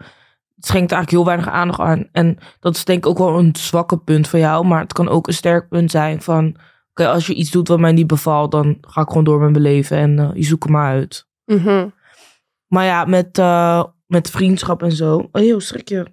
schenkt 0.59 0.93
eigenlijk 0.93 1.11
heel 1.11 1.25
weinig 1.25 1.49
aandacht 1.49 1.81
aan. 1.81 2.09
En 2.13 2.39
dat 2.61 2.77
is 2.77 2.85
denk 2.85 2.99
ik 2.99 3.07
ook 3.07 3.19
wel 3.19 3.39
een 3.39 3.55
zwakke 3.57 3.97
punt 3.99 4.29
van 4.29 4.41
jou. 4.41 4.67
Maar 4.67 4.81
het 4.81 4.93
kan 4.93 5.09
ook 5.09 5.27
een 5.27 5.33
sterk 5.35 5.69
punt 5.69 5.91
zijn 5.91 6.23
van... 6.23 6.57
Oké, 6.91 7.09
als 7.09 7.27
je 7.27 7.35
iets 7.35 7.51
doet 7.51 7.69
wat 7.69 7.79
mij 7.79 7.93
niet 7.93 8.07
bevalt, 8.07 8.51
dan 8.53 8.79
ga 8.81 9.01
ik 9.01 9.09
gewoon 9.09 9.25
door 9.25 9.41
met 9.41 9.51
mijn 9.51 9.63
leven. 9.63 9.97
En 9.97 10.19
eh, 10.19 10.31
je 10.35 10.43
zoekt 10.43 10.69
maar 10.69 10.91
uit. 10.91 11.27
mhm. 11.45 11.89
Maar 12.67 12.85
ja, 12.85 13.05
met, 13.05 13.39
eh, 13.39 13.85
met 14.11 14.31
vriendschap 14.31 14.83
en 14.83 14.93
zo. 14.93 15.17
Oh, 15.17 15.43
heel 15.43 15.61
schrik 15.61 15.89
je. 15.89 16.07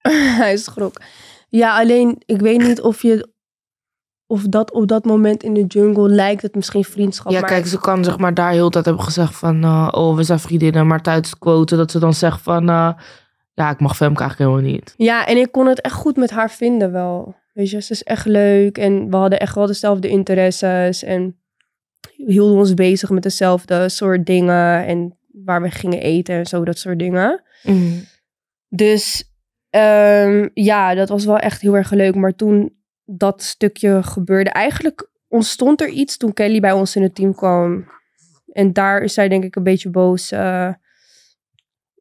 hij 0.38 0.56
schrok. 0.56 1.00
Ja, 1.48 1.78
alleen 1.78 2.22
ik 2.26 2.40
weet 2.40 2.62
niet 2.62 2.80
of 2.80 3.02
je... 3.02 3.36
Of 4.26 4.42
dat 4.42 4.72
op 4.72 4.88
dat 4.88 5.04
moment 5.04 5.42
in 5.42 5.54
de 5.54 5.64
jungle 5.64 6.08
lijkt 6.08 6.42
het 6.42 6.54
misschien 6.54 6.84
vriendschap. 6.84 7.32
Ja, 7.32 7.40
maar 7.40 7.48
kijk, 7.48 7.66
ze 7.66 7.80
kan 7.80 8.04
zeg 8.04 8.18
maar 8.18 8.34
daar 8.34 8.50
heel 8.52 8.70
tijd 8.70 8.84
hebben 8.84 9.04
gezegd 9.04 9.36
van... 9.36 9.64
eh, 9.64 9.88
oh, 9.90 10.16
we 10.16 10.22
zijn 10.22 10.38
vriendinnen. 10.38 10.86
Maar 10.86 11.02
tijdens 11.02 11.30
het 11.30 11.38
quoten 11.38 11.78
dat 11.78 11.90
ze 11.90 11.98
dan 11.98 12.14
zegt 12.14 12.42
van... 12.42 12.68
eh, 12.68 12.90
ja, 13.54 13.70
ik 13.70 13.80
mag 13.80 13.96
Femke 13.96 14.20
eigenlijk 14.20 14.50
helemaal 14.50 14.72
niet. 14.72 14.94
Ja, 14.96 15.26
en 15.26 15.36
ik 15.36 15.52
kon 15.52 15.66
het 15.66 15.80
echt 15.80 15.94
goed 15.94 16.16
met 16.16 16.30
haar 16.30 16.50
vinden 16.50 16.92
wel. 16.92 17.34
Weet 17.52 17.70
je, 17.70 17.80
ze 17.80 17.92
is 17.92 18.02
echt 18.02 18.26
leuk 18.26 18.78
en 18.78 19.10
we 19.10 19.16
hadden 19.16 19.40
echt 19.40 19.54
wel 19.54 19.66
dezelfde 19.66 20.08
interesses 20.08 21.02
en 21.02 21.40
hielden 22.16 22.56
ons 22.56 22.74
bezig 22.74 23.10
met 23.10 23.22
dezelfde 23.22 23.88
soort 23.88 24.26
dingen 24.26 24.86
en 24.86 25.17
waar 25.44 25.62
we 25.62 25.70
gingen 25.70 26.00
eten 26.00 26.34
en 26.34 26.46
zo, 26.46 26.64
dat 26.64 26.78
soort 26.78 26.98
dingen. 26.98 27.42
Dus 28.68 29.32
ehm, 29.70 30.48
ja, 30.54 30.94
dat 30.94 31.08
was 31.08 31.24
wel 31.24 31.38
echt 31.38 31.60
heel 31.60 31.76
erg 31.76 31.90
leuk. 31.90 32.14
Maar 32.14 32.34
toen 32.34 32.76
dat 33.04 33.42
stukje 33.42 34.02
gebeurde, 34.02 34.50
eigenlijk 34.50 35.08
ontstond 35.28 35.80
er 35.80 35.88
iets 35.88 36.16
toen 36.16 36.32
Kelly 36.32 36.60
bij 36.60 36.72
ons 36.72 36.96
in 36.96 37.02
het 37.02 37.14
team 37.14 37.34
kwam. 37.34 37.86
En 38.52 38.72
daar 38.72 39.02
is 39.02 39.14
zij 39.14 39.28
denk 39.28 39.44
ik 39.44 39.56
een 39.56 39.62
beetje 39.62 39.90
boos 39.90 40.32
eh, 40.32 40.70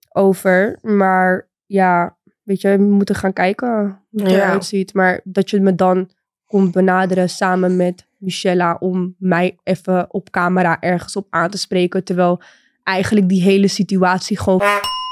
over. 0.10 0.80
Maar 0.82 1.50
ja, 1.66 2.18
weet 2.44 2.62
je, 2.62 2.70
we 2.78 2.84
moeten 2.84 3.16
gaan 3.16 3.34
kijken 3.34 4.02
hoe 4.10 4.22
het 4.22 4.32
Ja. 4.32 4.38
eruit 4.38 4.66
ziet. 4.66 4.94
Maar 4.94 5.22
dat 5.24 5.50
je 5.50 5.60
me 5.62 5.76
dan 5.76 6.10
kon 6.46 6.72
benaderen 6.72 7.30
samen 7.30 7.76
met 7.76 8.08
Michella 8.18 8.76
om 8.80 9.16
mij 9.18 9.58
even 9.64 10.14
op 10.14 10.30
camera 10.30 10.80
ergens 10.82 11.16
op 11.16 11.28
aan 11.30 11.50
te 11.50 11.58
spreken. 11.58 12.04
Terwijl 12.04 12.42
eigenlijk 12.88 13.30
die 13.30 13.42
hele 13.42 13.68
situatie 13.68 14.40
gewoon 14.40 14.62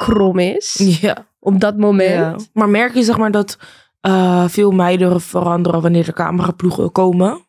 krom 0.04 0.40
is 0.40 0.98
Ja. 1.02 1.28
op 1.40 1.60
dat 1.60 1.78
moment. 1.78 2.42
ja. 2.42 2.48
Maar 2.54 2.70
merk 2.70 2.94
je 2.94 3.04
zeg 3.04 3.18
maar 3.18 3.32
dat 3.32 3.58
eh, 4.02 4.48
veel 4.48 4.72
meiden 4.72 5.22
veranderen 5.22 5.82
wanneer 5.82 6.06
de 6.06 6.14
cameraploegen 6.14 6.92
komen? 6.92 7.46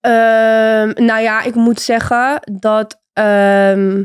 Ehm, 0.00 0.92
nou 1.04 1.20
ja, 1.22 1.42
ik 1.42 1.54
moet 1.54 1.80
zeggen 1.80 2.40
dat 2.60 3.00
ehm, 3.12 4.04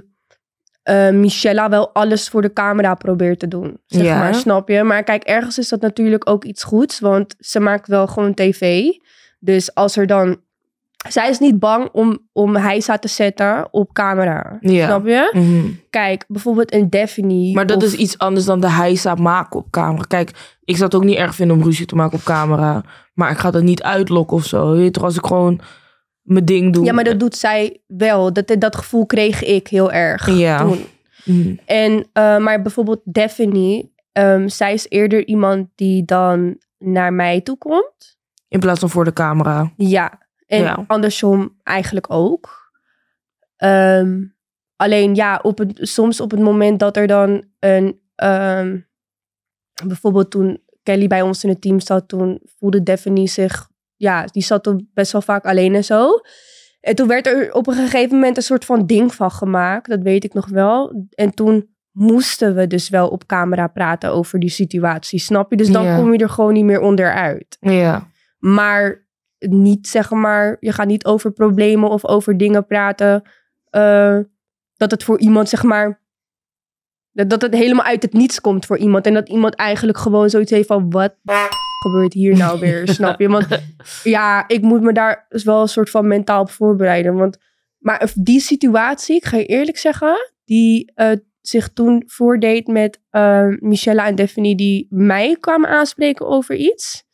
eh, 0.84 1.10
Michella 1.10 1.70
wel 1.70 1.94
alles 1.94 2.30
voor 2.30 2.42
de 2.42 2.54
camera 2.54 2.94
probeert 2.96 3.40
te 3.40 3.48
doen. 3.48 3.78
Zeg 3.86 4.04
Ja. 4.04 4.18
maar, 4.18 4.36
snap 4.36 4.70
je? 4.70 4.84
Maar 4.84 5.04
kijk, 5.04 5.24
ergens 5.24 5.58
is 5.58 5.70
dat 5.70 5.82
natuurlijk 5.82 6.30
ook 6.30 6.44
iets 6.44 6.64
goeds, 6.64 7.00
want 7.00 7.36
ze 7.40 7.60
maakt 7.60 7.88
wel 7.88 8.08
gewoon 8.08 8.34
tv. 8.34 8.84
Dus 9.40 9.74
als 9.74 9.98
er 9.98 10.08
dan... 10.08 10.44
Zij 11.08 11.30
is 11.30 11.40
niet 11.40 11.60
bang 11.60 11.90
om, 11.92 12.20
om 12.34 12.56
hijsa 12.56 12.98
te 12.98 13.08
zetten 13.08 13.68
op 13.74 13.94
camera. 13.94 14.58
Ja. 14.60 14.86
Snap 14.86 15.06
je? 15.06 15.30
Mhm. 15.34 15.66
Kijk, 15.90 16.26
bijvoorbeeld 16.28 16.74
een 16.74 16.90
Daphne. 16.90 17.52
Maar 17.54 17.66
dat 17.66 17.78
of- 17.78 17.84
is 17.84 17.94
iets 17.96 18.18
anders 18.18 18.46
dan 18.46 18.60
de 18.60 18.70
hijsa 18.70 19.16
maken 19.16 19.60
op 19.60 19.70
camera. 19.70 20.04
Kijk, 20.08 20.58
ik 20.64 20.74
zou 20.76 20.86
het 20.86 20.96
ook 20.96 21.04
niet 21.04 21.18
erg 21.18 21.36
vinden 21.36 21.58
om 21.58 21.64
ruzie 21.64 21.86
te 21.86 21.96
maken 21.96 22.18
op 22.18 22.24
camera. 22.24 22.84
Maar 23.14 23.32
ik 23.32 23.38
ga 23.38 23.52
dat 23.52 23.64
niet 23.64 23.84
uitlokken 23.84 24.38
of 24.38 24.46
zo. 24.46 24.72
Weet 24.72 24.84
je 24.84 24.92
toch, 24.92 25.04
als 25.04 25.18
ik 25.18 25.26
gewoon 25.26 25.60
mijn 26.22 26.46
ding 26.46 26.74
doe. 26.74 26.86
Ja, 26.86 26.94
maar 26.94 27.04
dat 27.04 27.20
doet 27.20 27.36
zij 27.36 27.82
wel. 27.88 28.34
Dat, 28.34 28.56
dat 28.60 28.76
gevoel 28.76 29.06
kreeg 29.06 29.44
ik 29.44 29.68
heel 29.68 29.92
erg 29.92 30.30
Ja. 30.38 30.58
toen. 30.58 30.86
Mhm. 31.26 31.56
En, 31.66 32.08
eh, 32.14 32.38
maar 32.38 32.62
bijvoorbeeld 32.62 33.02
Daphne, 33.04 33.90
ehm, 34.12 34.48
zij 34.48 34.74
is 34.74 34.86
eerder 34.90 35.26
iemand 35.28 35.68
die 35.76 36.06
dan 36.06 36.58
naar 36.78 37.14
mij 37.14 37.42
toe 37.42 37.58
komt. 37.58 38.18
In 38.48 38.60
plaats 38.60 38.80
van 38.80 38.90
voor 38.90 39.04
de 39.04 39.14
camera. 39.14 39.72
Ja, 39.78 40.20
en 40.46 40.62
Ja. 40.62 40.84
andersom 40.88 41.60
eigenlijk 41.64 42.12
ook. 42.12 42.72
Ehm, 43.56 44.22
alleen 44.76 45.16
ja, 45.16 45.40
op 45.44 45.58
het, 45.58 45.72
soms 45.82 46.20
op 46.22 46.32
het 46.32 46.40
moment 46.40 46.80
dat 46.80 46.98
er 46.98 47.08
dan 47.08 47.44
een... 47.60 48.00
ehm, 48.16 48.78
bijvoorbeeld 49.86 50.32
toen 50.32 50.64
Kelly 50.84 51.08
bij 51.08 51.22
ons 51.22 51.44
in 51.44 51.50
het 51.50 51.62
team 51.62 51.80
zat, 51.80 52.08
toen 52.08 52.40
voelde 52.58 52.84
Daphne 52.84 53.28
zich... 53.28 53.68
Ja, 53.96 54.26
die 54.26 54.44
zat 54.44 54.64
toen 54.64 54.90
best 54.94 55.12
wel 55.12 55.22
vaak 55.22 55.46
alleen 55.46 55.76
en 55.76 55.84
zo. 55.84 56.10
En 56.82 56.96
toen 56.96 57.08
werd 57.08 57.28
er 57.28 57.54
op 57.54 57.68
een 57.68 57.74
gegeven 57.74 58.14
moment 58.16 58.38
een 58.38 58.44
soort 58.44 58.66
van 58.66 58.86
ding 58.86 59.14
van 59.14 59.32
gemaakt. 59.32 59.90
Dat 59.90 60.02
weet 60.02 60.24
ik 60.24 60.34
nog 60.34 60.48
wel. 60.48 61.06
En 61.10 61.34
toen 61.34 61.70
moesten 61.92 62.56
we 62.56 62.68
dus 62.68 62.90
wel 62.90 63.08
op 63.10 63.26
camera 63.26 63.68
praten 63.68 64.12
over 64.12 64.40
die 64.40 64.50
situatie. 64.50 65.20
Snap 65.20 65.50
je? 65.52 65.58
Dus 65.58 65.72
dan 65.72 65.84
Ja. 65.84 65.96
kom 65.98 66.12
je 66.14 66.18
er 66.20 66.30
gewoon 66.30 66.54
niet 66.54 66.64
meer 66.66 66.80
onderuit. 66.82 67.58
Ja. 67.60 68.08
Maar 68.40 69.05
niet 69.40 69.88
zeg 69.88 70.12
maar, 70.12 70.58
je 70.60 70.72
gaat 70.72 70.88
niet 70.88 71.06
over 71.06 71.32
problemen 71.32 71.90
of 71.90 72.06
over 72.06 72.38
dingen 72.38 72.66
praten. 72.66 73.22
eh, 73.70 74.20
dat 74.78 74.92
het 74.92 75.04
voor 75.04 75.20
iemand 75.20 75.50
zeg 75.50 75.64
maar. 75.64 76.04
Dat, 77.12 77.30
dat 77.30 77.42
het 77.42 77.54
helemaal 77.54 77.86
uit 77.86 78.02
het 78.02 78.14
niets 78.14 78.42
komt 78.42 78.66
voor 78.66 78.78
iemand. 78.78 79.06
En 79.06 79.14
dat 79.14 79.30
iemand 79.30 79.56
eigenlijk 79.56 79.98
gewoon 79.98 80.30
zoiets 80.30 80.52
heeft 80.52 80.68
van: 80.68 80.90
wat 80.90 81.16
gebeurt 81.82 82.14
hier 82.14 82.38
nou 82.38 82.60
weer? 82.66 82.88
Snap 82.88 83.20
je? 83.20 83.28
Want 83.28 83.48
ja, 84.04 84.48
ik 84.48 84.62
moet 84.62 84.82
me 84.82 84.94
daar 84.94 85.26
dus 85.30 85.44
wel 85.44 85.62
een 85.62 85.68
soort 85.68 85.90
van 85.90 86.08
mentaal 86.08 86.42
op 86.42 86.50
voorbereiden. 86.50 87.16
Want, 87.16 87.38
maar 87.78 88.12
die 88.16 88.40
situatie, 88.40 89.16
ik 89.16 89.26
ga 89.26 89.38
je 89.38 89.46
eerlijk 89.46 89.78
zeggen, 89.78 90.32
die 90.46 90.92
eh, 90.96 91.12
zich 91.42 91.70
toen 91.74 92.04
voordeed 92.06 92.68
met 92.68 93.02
eh, 93.10 93.48
Michella 93.60 94.06
en 94.06 94.16
Daphne, 94.16 94.56
die 94.56 94.88
mij 94.90 95.38
kwamen 95.40 95.70
aanspreken 95.70 96.28
over 96.28 96.56
iets. 96.56 97.05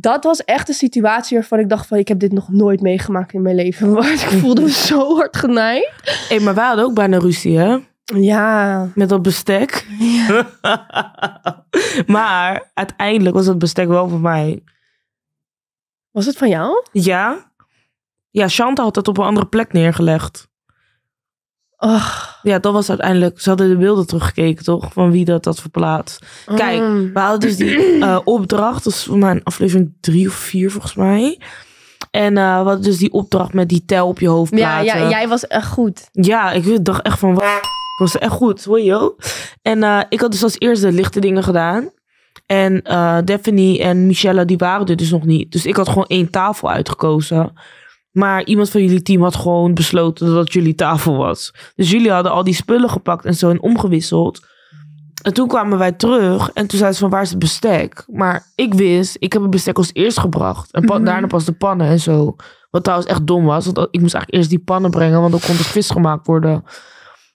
Dat 0.00 0.24
was 0.24 0.44
echt 0.44 0.68
een 0.68 0.74
situatie 0.74 1.36
waarvan 1.36 1.58
ik 1.58 1.68
dacht 1.68 1.86
van, 1.86 1.98
ik 1.98 2.08
heb 2.08 2.18
dit 2.18 2.32
nog 2.32 2.48
nooit 2.48 2.80
meegemaakt 2.80 3.32
in 3.32 3.42
mijn 3.42 3.54
leven. 3.54 3.92
Want 3.94 4.06
ik 4.06 4.18
voelde 4.18 4.60
me 4.60 4.70
zo 4.70 5.16
hard 5.16 5.36
genaaid. 5.36 5.92
Hey, 6.28 6.40
maar 6.40 6.54
wij 6.54 6.66
hadden 6.66 6.84
ook 6.84 6.94
bijna 6.94 7.18
ruzie, 7.18 7.58
hè? 7.58 7.76
Ja. 8.04 8.88
Met 8.94 9.08
dat 9.08 9.22
bestek. 9.22 9.86
maar 12.06 12.70
uiteindelijk 12.74 13.36
was 13.36 13.46
dat 13.46 13.58
bestek 13.58 13.88
wel 13.88 14.08
van 14.08 14.20
mij. 14.20 14.62
Was 16.10 16.26
het 16.26 16.36
van 16.36 16.48
jou? 16.48 16.84
Ja? 16.92 17.52
Ja, 18.30 18.48
Chantal 18.48 18.84
had 18.84 18.96
het 18.96 19.08
op 19.08 19.18
een 19.18 19.24
andere 19.24 19.46
plek 19.46 19.72
neergelegd. 19.72 20.47
Oh. 21.78 22.12
Ja, 22.42 22.58
dat 22.58 22.72
was 22.72 22.88
uiteindelijk... 22.88 23.40
Ze 23.40 23.48
hadden 23.48 23.68
de 23.68 23.76
beelden 23.76 24.06
teruggekeken, 24.06 24.64
toch? 24.64 24.92
Van 24.92 25.10
wie 25.10 25.24
dat 25.24 25.44
had 25.44 25.60
verplaatst. 25.60 26.26
Kijk, 26.54 26.80
Mm. 26.80 27.12
We 27.12 27.18
hadden 27.20 27.40
dus 27.40 27.56
die 27.56 27.98
eh, 28.04 28.18
opdracht. 28.24 28.84
Dat 28.84 28.92
is 28.92 29.04
voor 29.04 29.18
mij 29.18 29.30
een 29.30 29.42
aflevering 29.44 29.92
drie 30.00 30.28
of 30.28 30.34
vier 30.34 30.70
volgens 30.70 30.94
mij. 30.94 31.40
En 32.10 32.36
eh, 32.36 32.58
we 32.58 32.64
hadden 32.68 32.82
dus 32.82 32.96
die 32.98 33.12
opdracht 33.12 33.52
met 33.52 33.68
die 33.68 33.84
tel 33.84 34.08
op 34.08 34.18
je 34.18 34.28
hoofd 34.28 34.50
Ja, 34.56 34.56
plaatsen. 34.80 35.00
ja, 35.00 35.08
jij 35.08 35.28
was 35.28 35.46
echt 35.46 35.66
goed. 35.68 36.08
Ja, 36.12 36.50
ik 36.52 36.84
dacht 36.84 37.02
echt 37.02 37.18
van... 37.18 37.34
Wat? 37.34 37.44
Ik 37.44 38.04
was 38.04 38.18
echt 38.18 38.32
goed, 38.32 38.64
hoor 38.64 38.80
je? 38.80 39.14
En 39.62 39.82
eh, 39.82 40.00
ik 40.08 40.20
had 40.20 40.30
dus 40.30 40.42
als 40.42 40.58
eerste 40.58 40.92
lichte 40.92 41.20
dingen 41.20 41.42
gedaan. 41.42 41.90
En 42.46 42.80
Daphne 43.24 43.78
en 43.78 44.06
Michelle, 44.06 44.44
die 44.44 44.56
waren 44.58 44.86
er 44.86 44.96
dus 44.96 45.10
nog 45.10 45.24
niet. 45.24 45.52
Dus 45.52 45.66
ik 45.66 45.76
had 45.76 45.88
gewoon 45.88 46.06
één 46.06 46.30
tafel 46.30 46.70
uitgekozen. 46.70 47.52
Maar 48.18 48.44
iemand 48.44 48.70
van 48.70 48.82
jullie 48.82 49.02
team 49.02 49.22
had 49.22 49.36
gewoon 49.36 49.74
besloten 49.74 50.26
dat 50.26 50.36
het 50.36 50.52
jullie 50.52 50.74
tafel 50.74 51.16
was. 51.16 51.54
Dus 51.74 51.90
jullie 51.90 52.10
hadden 52.10 52.32
al 52.32 52.44
die 52.44 52.54
spullen 52.54 52.90
gepakt 52.90 53.24
en 53.24 53.34
zo 53.34 53.50
en 53.50 53.62
omgewisseld. 53.62 54.40
En 55.22 55.32
toen 55.34 55.48
kwamen 55.48 55.78
wij 55.78 55.92
terug 55.92 56.50
en 56.52 56.66
toen 56.66 56.78
zeiden 56.78 56.94
ze 56.94 57.00
van 57.00 57.10
waar 57.10 57.22
is 57.22 57.30
het 57.30 57.38
bestek? 57.38 58.04
Maar 58.06 58.46
ik 58.54 58.74
wist, 58.74 59.16
ik 59.18 59.32
heb 59.32 59.42
het 59.42 59.50
bestek 59.50 59.76
als 59.76 59.90
eerst 59.92 60.18
gebracht. 60.18 60.72
En 60.72 60.84
pa- 60.84 60.94
Mhm. 60.94 61.04
daarna 61.04 61.26
pas 61.26 61.44
de 61.44 61.52
pannen 61.52 61.86
en 61.86 62.00
zo. 62.00 62.36
Wat 62.70 62.84
trouwens 62.84 63.10
echt 63.10 63.26
dom 63.26 63.44
was, 63.44 63.64
want 63.64 63.78
ik 63.78 64.00
moest 64.00 64.14
eigenlijk 64.14 64.34
eerst 64.34 64.48
die 64.50 64.58
pannen 64.64 64.90
brengen, 64.90 65.20
want 65.20 65.30
dan 65.32 65.40
kon 65.40 65.56
de 65.56 65.64
vis 65.64 65.90
gemaakt 65.90 66.26
worden. 66.26 66.62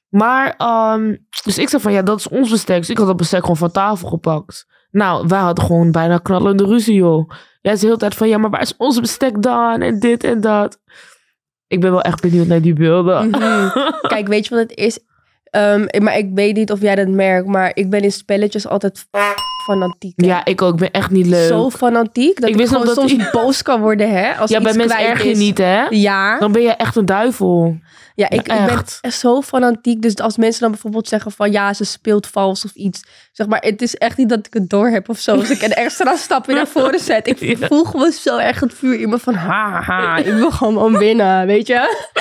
Maar, 0.09 0.53
ehm, 0.57 1.15
dus 1.43 1.57
ik 1.57 1.69
zei 1.69 1.81
van 1.81 1.91
ja, 1.93 2.01
dat 2.01 2.19
is 2.19 2.27
ons 2.27 2.49
bestek. 2.49 2.77
Dus 2.77 2.89
ik 2.89 2.97
had 2.97 3.07
dat 3.07 3.17
bestek 3.17 3.39
gewoon 3.41 3.57
van 3.57 3.71
tafel 3.71 4.07
gepakt. 4.09 4.65
Nou, 4.93 5.27
wij 5.27 5.39
hadden 5.39 5.65
gewoon 5.65 5.91
bijna 5.91 6.17
knallende 6.17 6.65
ruzie, 6.65 6.95
joh. 6.95 7.29
Jij 7.61 7.73
is 7.73 7.79
de 7.79 7.85
hele 7.85 7.97
tijd 7.97 8.15
van 8.15 8.27
ja, 8.27 8.37
maar 8.37 8.49
waar 8.49 8.61
is 8.61 8.77
ons 8.77 8.99
bestek 8.99 9.41
dan? 9.41 9.81
En 9.81 9.99
dit 9.99 10.23
en 10.23 10.41
dat. 10.41 10.79
Ik 11.67 11.81
ben 11.81 11.91
wel 11.91 12.01
echt 12.01 12.21
benieuwd 12.21 12.47
naar 12.47 12.61
die 12.61 12.73
beelden. 12.73 13.29
Mhm. 13.29 13.69
Kijk, 14.13 14.27
weet 14.27 14.47
je 14.47 14.55
wat 14.55 14.69
het 14.69 14.77
is? 14.77 14.99
Ehm, 15.43 16.03
maar 16.03 16.17
ik 16.17 16.29
weet 16.33 16.55
niet 16.55 16.71
of 16.71 16.81
jij 16.81 16.95
dat 16.95 17.07
merkt, 17.07 17.47
maar 17.47 17.71
ik 17.73 17.89
ben 17.89 18.01
in 18.01 18.11
spelletjes 18.11 18.67
altijd 18.67 19.07
fanatiek. 19.63 20.13
hè. 20.15 20.27
Ja, 20.27 20.45
ik 20.45 20.61
ook. 20.61 20.73
Ik 20.73 20.79
ben 20.79 20.91
echt 20.91 21.09
niet 21.11 21.25
leuk. 21.27 21.47
Zo 21.47 21.69
fanatiek 21.69 22.35
dat 22.39 22.43
Ik 22.49 22.55
ik, 22.55 22.59
wist 22.61 22.71
nog 22.71 22.85
dat 22.85 22.95
soms 22.95 23.11
i- 23.11 23.27
boos 23.31 23.61
kan 23.61 23.81
worden, 23.81 24.09
hè? 24.09 24.33
Als 24.37 24.49
ja, 24.49 24.61
bij 24.61 24.73
mensen 24.73 24.99
erg 24.99 25.23
je 25.23 25.35
niet, 25.35 25.57
hè? 25.57 25.83
Ja, 25.89 26.39
Dan 26.39 26.51
ben 26.51 26.61
je 26.61 26.69
echt 26.71 26.95
een 26.95 27.05
duivel. 27.05 27.77
ja, 28.15 28.29
ik, 28.29 28.47
Ja, 28.47 28.67
ik 28.69 28.83
ben 29.01 29.11
zo 29.11 29.41
fanatiek. 29.41 30.01
Dus 30.01 30.15
als 30.15 30.37
mensen 30.37 30.61
dan 30.61 30.71
bijvoorbeeld 30.71 31.07
zeggen 31.07 31.31
van 31.31 31.51
ja, 31.51 31.73
ze 31.73 31.83
speelt 31.83 32.27
vals 32.27 32.65
of 32.65 32.71
iets. 32.73 33.03
Zeg 33.31 33.47
maar, 33.47 33.59
het 33.61 33.81
is 33.81 33.95
echt 33.95 34.17
niet 34.17 34.29
dat 34.29 34.45
ik 34.45 34.53
het 34.53 34.69
door 34.69 34.87
heb 34.87 35.09
of 35.09 35.19
zo. 35.19 35.35
Als 35.35 35.49
ik 35.49 35.61
een 35.61 35.73
extra 35.73 36.15
stapje 36.25 36.53
naar 36.53 36.67
voren 36.67 36.99
zet. 36.99 37.27
Ik 37.27 37.39
Ja. 37.39 37.67
voel 37.67 37.83
gewoon 37.83 38.11
zo 38.11 38.37
erg 38.37 38.59
het 38.59 38.73
vuur 38.73 38.99
in 38.99 39.09
me 39.09 39.19
van 39.19 39.33
ha, 39.33 39.81
ha, 39.81 40.17
ik 40.17 40.33
wil 40.33 40.51
gewoon 40.51 40.97
winnen, 40.97 41.45
weet 41.47 41.67
je? 41.67 42.11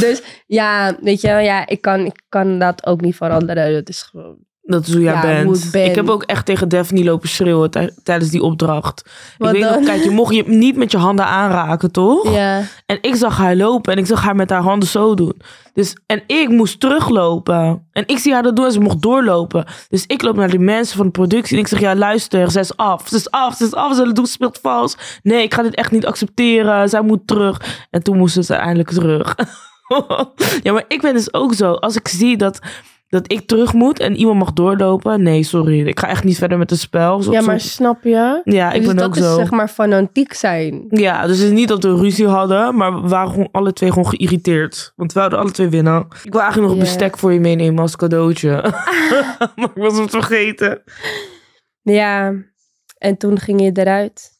Dus 0.00 0.22
ja, 0.46 0.96
weet 1.00 1.20
je, 1.20 1.28
ja, 1.28 1.66
ik 1.66 1.80
kan, 1.80 2.04
ik 2.04 2.20
kan 2.28 2.58
dat 2.58 2.86
ook 2.86 3.00
niet 3.00 3.16
veranderen. 3.16 3.72
Dat 3.72 3.88
is 3.88 4.02
gewoon... 4.02 4.36
Dat 4.72 4.86
is 4.86 4.92
hoe 4.92 5.02
jij 5.02 5.12
Ja, 5.12 5.20
bent. 5.20 5.44
hoe 5.46 5.56
ik 5.56 5.70
ben. 5.72 5.84
Ik 5.84 5.94
heb 5.94 6.08
ook 6.08 6.22
echt 6.22 6.46
tegen 6.46 6.68
Daphne 6.68 7.04
lopen 7.04 7.28
schreeuwen 7.28 7.70
tij- 7.70 7.92
tijdens 8.02 8.30
die 8.30 8.42
opdracht. 8.42 9.10
Wat 9.38 9.48
ik 9.48 9.54
weet 9.54 9.62
dan? 9.70 9.72
nog, 9.78 9.84
kijk, 9.88 10.02
je 10.04 10.10
mocht 10.10 10.34
je 10.34 10.42
niet 10.46 10.76
met 10.76 10.90
je 10.90 10.98
handen 10.98 11.26
aanraken, 11.26 11.90
toch? 11.92 12.32
Ja. 12.34 12.62
En 12.86 12.98
ik 13.00 13.14
zag 13.14 13.36
haar 13.36 13.56
lopen 13.56 13.92
en 13.92 13.98
ik 13.98 14.06
zag 14.06 14.22
haar 14.22 14.36
met 14.36 14.50
haar 14.50 14.62
handen 14.62 14.88
zo 14.88 15.14
doen. 15.14 15.34
Dus, 15.74 15.96
en 16.06 16.22
ik 16.26 16.48
moest 16.48 16.80
teruglopen. 16.80 17.86
En 17.92 18.02
ik 18.06 18.18
zie 18.18 18.32
haar 18.32 18.42
dat 18.42 18.56
doen 18.56 18.64
en 18.64 18.72
ze 18.72 18.80
mocht 18.80 19.02
doorlopen. 19.02 19.64
Dus 19.88 20.04
ik 20.06 20.22
loop 20.22 20.36
naar 20.36 20.50
die 20.50 20.58
mensen 20.58 20.96
van 20.96 21.06
de 21.06 21.12
productie 21.12 21.56
en 21.56 21.62
ik 21.62 21.68
zeg, 21.68 21.80
ja 21.80 21.94
luister, 21.96 22.50
ze 22.50 22.60
is 22.60 22.76
af. 22.76 23.08
Ze 23.08 23.16
is 23.16 23.30
af, 23.30 23.56
ze 23.56 23.64
is 23.64 23.74
af, 23.74 23.94
ze 23.96 24.12
doet, 24.12 24.28
speelt 24.28 24.58
vals. 24.62 24.96
Nee, 25.22 25.42
ik 25.42 25.54
ga 25.54 25.62
dit 25.62 25.74
echt 25.74 25.90
niet 25.90 26.06
accepteren. 26.06 26.88
Zij 26.88 27.02
moet 27.02 27.26
terug. 27.26 27.60
En 27.90 28.02
toen 28.02 28.16
moesten 28.18 28.44
ze 28.44 28.54
eindelijk 28.54 28.90
terug. 28.90 29.34
ja, 30.62 30.72
maar 30.72 30.84
ik 30.88 31.00
ben 31.00 31.14
dus 31.14 31.34
ook 31.34 31.54
zo. 31.54 31.72
Als 31.72 31.96
ik 31.96 32.08
zie 32.08 32.36
dat, 32.36 32.58
dat 33.12 33.32
ik 33.32 33.46
terug 33.46 33.72
moet 33.72 33.98
en 34.00 34.16
iemand 34.16 34.38
mag 34.38 34.52
doorlopen. 34.52 35.22
Nee, 35.22 35.42
sorry. 35.42 35.86
Ik 35.86 35.98
ga 35.98 36.08
echt 36.08 36.24
niet 36.24 36.38
verder 36.38 36.58
met 36.58 36.70
het 36.70 36.78
spel. 36.78 37.22
Zo- 37.22 37.32
ja, 37.32 37.40
zo- 37.40 37.46
maar 37.46 37.60
snap 37.60 38.02
je? 38.02 38.40
ja, 38.44 38.72
ik 38.72 38.78
dus 38.78 38.86
ben 38.86 38.96
dat 38.96 39.04
ook 39.06 39.16
is 39.16 39.22
zo. 39.22 39.36
zeg 39.36 39.50
maar 39.50 39.68
fanatiek 39.68 40.32
zijn. 40.32 40.84
Ja, 40.88 41.26
dus 41.26 41.38
het 41.38 41.46
is 41.46 41.52
niet 41.52 41.68
dat 41.68 41.82
we 41.82 41.94
ruzie 41.96 42.26
hadden, 42.26 42.76
maar 42.76 43.02
we 43.02 43.08
waren 43.08 43.30
gewoon 43.30 43.48
alle 43.52 43.72
twee 43.72 43.88
gewoon 43.88 44.08
geïrriteerd. 44.08 44.92
Want 44.96 45.12
we 45.12 45.18
wouden 45.18 45.38
alle 45.38 45.50
twee 45.50 45.68
winnen. 45.68 46.06
Ik 46.24 46.32
wil 46.32 46.40
eigenlijk 46.40 46.70
nog 46.72 46.80
een 46.80 46.84
bestek 46.84 47.18
voor 47.18 47.32
je 47.32 47.40
meenemen 47.40 47.82
als 47.82 47.96
cadeautje. 47.96 48.50
maar 49.56 49.70
ik 49.74 49.82
was 49.82 49.98
het 49.98 50.10
vergeten. 50.10 50.82
Ja, 51.82 52.32
en 52.98 53.16
toen 53.16 53.38
ging 53.38 53.60
je 53.62 53.70
eruit. 53.72 54.30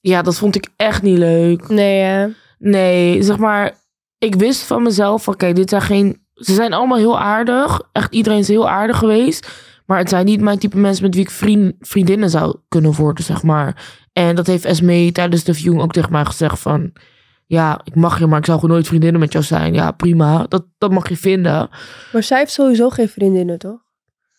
Ja, 0.00 0.22
dat 0.22 0.38
vond 0.38 0.54
ik 0.56 0.68
echt 0.76 1.02
niet 1.02 1.18
leuk. 1.18 1.68
Nee, 1.68 2.00
hè? 2.00 2.26
Nee, 2.58 3.22
zeg 3.22 3.38
maar, 3.38 3.74
ik 4.18 4.34
wist 4.34 4.62
van 4.62 4.82
mezelf 4.82 5.28
kijk, 5.36 5.56
dit 5.56 5.68
zijn 5.70 5.82
geen... 5.82 6.26
Ze 6.38 6.54
zijn 6.54 6.72
allemaal 6.72 6.98
heel 6.98 7.18
aardig. 7.20 7.82
Echt, 7.92 8.14
iedereen 8.14 8.38
is 8.38 8.48
heel 8.48 8.68
aardig 8.68 8.98
geweest. 8.98 9.50
Maar 9.86 9.98
het 9.98 10.08
zijn 10.08 10.24
niet 10.24 10.40
mijn 10.40 10.58
type 10.58 10.76
mensen 10.78 11.04
met 11.04 11.14
wie 11.14 11.22
ik 11.24 11.30
vriend, 11.30 11.74
vriendinnen 11.80 12.30
zou 12.30 12.56
kunnen 12.68 12.94
worden, 12.94 13.24
zeg 13.24 13.42
maar. 13.42 13.98
En 14.12 14.34
dat 14.36 14.46
heeft 14.46 14.64
Esme 14.64 15.12
tijdens 15.12 15.44
de 15.44 15.54
viewing 15.54 15.82
ook 15.82 15.92
tegen 15.92 16.12
mij 16.12 16.24
gezegd 16.24 16.58
van... 16.58 16.92
Ja, 17.46 17.80
ik 17.84 17.94
mag 17.94 18.18
je, 18.18 18.26
maar 18.26 18.38
ik 18.38 18.44
zou 18.44 18.58
gewoon 18.58 18.74
nooit 18.74 18.86
vriendinnen 18.86 19.20
met 19.20 19.32
jou 19.32 19.44
zijn. 19.44 19.74
Ja, 19.74 19.90
prima. 19.90 20.46
Dat, 20.46 20.66
dat 20.78 20.90
mag 20.90 21.08
je 21.08 21.16
vinden. 21.16 21.68
Maar 22.12 22.22
zij 22.22 22.38
heeft 22.38 22.52
sowieso 22.52 22.90
geen 22.90 23.08
vriendinnen, 23.08 23.58
toch? 23.58 23.78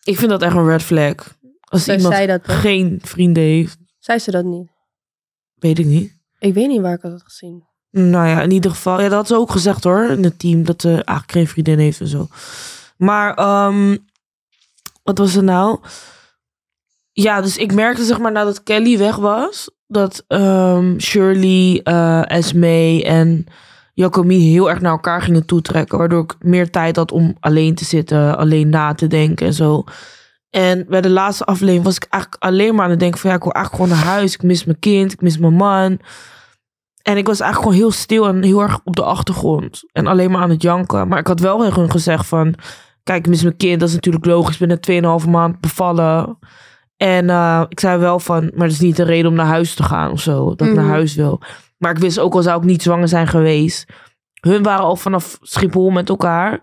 Ik 0.03 0.17
vind 0.17 0.29
dat 0.29 0.41
echt 0.41 0.55
een 0.55 0.65
red 0.67 0.83
flag. 0.83 1.15
Als 1.59 1.83
Zij 1.83 1.95
iemand 1.95 2.27
dat 2.27 2.41
geen 2.43 2.99
vrienden 3.03 3.43
heeft, 3.43 3.77
Zei 3.99 4.19
ze 4.19 4.31
dat 4.31 4.45
niet? 4.45 4.69
weet 5.55 5.79
ik 5.79 5.85
niet. 5.85 6.17
Ik 6.39 6.53
weet 6.53 6.67
niet 6.67 6.81
waar 6.81 6.93
ik 6.93 7.01
dat 7.01 7.12
had 7.12 7.23
gezien. 7.23 7.63
Nou 7.91 8.28
ja, 8.28 8.41
in 8.41 8.52
ieder 8.52 8.71
geval. 8.71 9.02
Ja, 9.02 9.10
dat 9.10 9.17
had 9.17 9.28
ze 9.28 9.36
ook 9.36 9.52
gezegd 9.52 9.84
hoor, 9.84 10.04
in 10.04 10.23
het 10.23 10.39
team. 10.39 10.63
Dat 10.63 10.82
ze 10.82 10.89
eigenlijk 10.89 11.32
geen 11.32 11.47
vriendin 11.47 11.80
heeft 11.80 11.99
en 11.99 12.08
zo. 12.08 12.28
Maar, 12.97 13.34
ehm, 13.34 13.97
wat 15.04 15.17
was 15.17 15.36
er 15.36 15.43
nou? 15.43 15.80
Ja, 17.12 17.41
dus 17.41 17.58
ik 17.58 17.73
merkte 17.73 18.04
zeg 18.04 18.19
maar 18.19 18.32
nadat 18.32 18.63
Kelly 18.63 18.97
weg 18.97 19.15
was... 19.15 19.69
dat 19.88 20.23
ehm, 20.28 20.99
Shirley, 20.99 21.82
eh 21.84 22.32
Esme 22.32 23.04
en 23.04 23.45
Jacomie 23.93 24.52
heel 24.52 24.69
erg 24.69 24.82
naar 24.82 24.91
elkaar 24.91 25.21
gingen 25.21 25.45
toetrekken. 25.45 25.97
Waardoor 25.97 26.23
ik 26.23 26.36
meer 26.39 26.69
tijd 26.69 26.95
had 26.95 27.12
om 27.12 27.36
alleen 27.39 27.75
te 27.75 27.86
zitten, 27.86 28.38
alleen 28.38 28.69
na 28.69 28.93
te 28.93 29.08
denken 29.08 29.47
en 29.47 29.54
zo. 29.54 29.84
En 30.49 30.86
bij 30.88 31.02
de 31.02 31.10
laatste 31.10 31.45
aflevering 31.45 31.84
was 31.84 31.95
ik 31.95 32.08
eigenlijk 32.10 32.43
alleen 32.43 32.75
maar 32.75 32.84
aan 32.84 32.89
het 32.89 32.99
denken 32.99 33.19
van... 33.19 33.30
ja, 33.30 33.36
ik 33.36 33.43
wil 33.43 33.52
eigenlijk 33.52 33.84
gewoon 33.84 33.99
naar 33.99 34.13
huis. 34.13 34.34
Ik 34.34 34.43
mis 34.43 34.65
mijn 34.65 34.80
kind, 34.80 35.12
ik 35.12 35.21
mis 35.21 35.38
mijn 35.38 35.54
man... 35.54 35.99
En 37.01 37.17
ik 37.17 37.27
was 37.27 37.39
eigenlijk 37.39 37.71
gewoon 37.71 37.83
heel 37.89 37.97
stil 37.99 38.27
en 38.27 38.43
heel 38.43 38.62
erg 38.62 38.79
op 38.83 38.95
de 38.95 39.03
achtergrond. 39.03 39.81
En 39.91 40.07
alleen 40.07 40.31
maar 40.31 40.41
aan 40.41 40.49
het 40.49 40.62
janken. 40.62 41.07
Maar 41.07 41.19
ik 41.19 41.27
had 41.27 41.39
wel 41.39 41.59
tegen 41.59 41.81
hun 41.81 41.91
gezegd 41.91 42.25
van... 42.27 42.55
Kijk, 43.03 43.19
ik 43.19 43.27
mis 43.27 43.43
mijn 43.43 43.57
kind. 43.57 43.79
Dat 43.79 43.89
is 43.89 43.95
natuurlijk 43.95 44.25
logisch. 44.25 44.59
Ik 44.59 44.67
ben 44.67 44.79
net 45.01 45.21
2,5 45.23 45.29
maand 45.29 45.59
bevallen. 45.59 46.38
En 46.97 47.29
eh, 47.29 47.63
ik 47.69 47.79
zei 47.79 47.97
wel 47.99 48.19
van... 48.19 48.41
Maar 48.43 48.67
dat 48.67 48.75
is 48.75 48.79
niet 48.79 48.99
een 48.99 49.05
reden 49.05 49.29
om 49.31 49.35
naar 49.38 49.45
huis 49.45 49.73
te 49.73 49.83
gaan 49.83 50.12
of 50.12 50.19
zo. 50.21 50.45
Dat 50.55 50.67
ik 50.67 50.73
Mhm. 50.73 50.75
naar 50.81 50.89
huis 50.89 51.15
wil. 51.15 51.41
Maar 51.77 51.91
ik 51.91 51.97
wist 51.97 52.19
ook 52.19 52.33
al 52.33 52.41
zou 52.41 52.57
ik 52.59 52.65
niet 52.65 52.81
zwanger 52.81 53.07
zijn 53.07 53.27
geweest. 53.27 53.85
Hun 54.41 54.63
waren 54.63 54.83
al 54.85 54.95
vanaf 54.95 55.38
Schiphol 55.41 55.89
met 55.89 56.09
elkaar. 56.09 56.59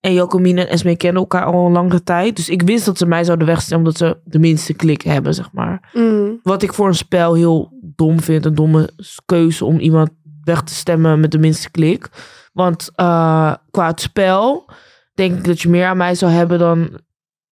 En 0.00 0.12
Jocomine 0.12 0.60
en 0.60 0.68
Esme 0.68 0.96
kennen 0.96 1.20
elkaar 1.22 1.44
al 1.44 1.66
een 1.66 1.72
lange 1.72 2.02
tijd. 2.02 2.36
Dus 2.36 2.48
ik 2.48 2.62
wist 2.62 2.84
dat 2.84 2.98
ze 2.98 3.06
mij 3.06 3.24
zouden 3.24 3.46
wegstemmen... 3.46 3.86
omdat 3.86 4.00
ze 4.00 4.20
de 4.24 4.38
minste 4.38 4.74
klik 4.74 5.02
hebben, 5.02 5.34
zeg 5.34 5.52
maar. 5.52 5.90
Mm. 5.92 6.40
Wat 6.42 6.62
ik 6.62 6.72
voor 6.72 6.86
een 6.86 6.94
spel 6.94 7.34
heel 7.34 7.72
dom 7.82 8.20
vind. 8.20 8.44
Een 8.44 8.54
domme 8.54 8.90
keuze 9.26 9.64
om 9.64 9.78
iemand 9.78 10.10
weg 10.44 10.62
te 10.62 10.74
stemmen 10.74 11.20
met 11.20 11.30
de 11.30 11.38
minste 11.38 11.70
klik. 11.70 12.08
Want 12.52 12.90
eh, 12.94 13.54
qua 13.70 13.86
het 13.86 14.00
spel 14.00 14.70
denk 15.14 15.38
ik 15.38 15.44
dat 15.44 15.60
je 15.60 15.68
meer 15.68 15.86
aan 15.86 15.96
mij 15.96 16.14
zou 16.14 16.32
hebben 16.32 16.58
dan... 16.58 17.00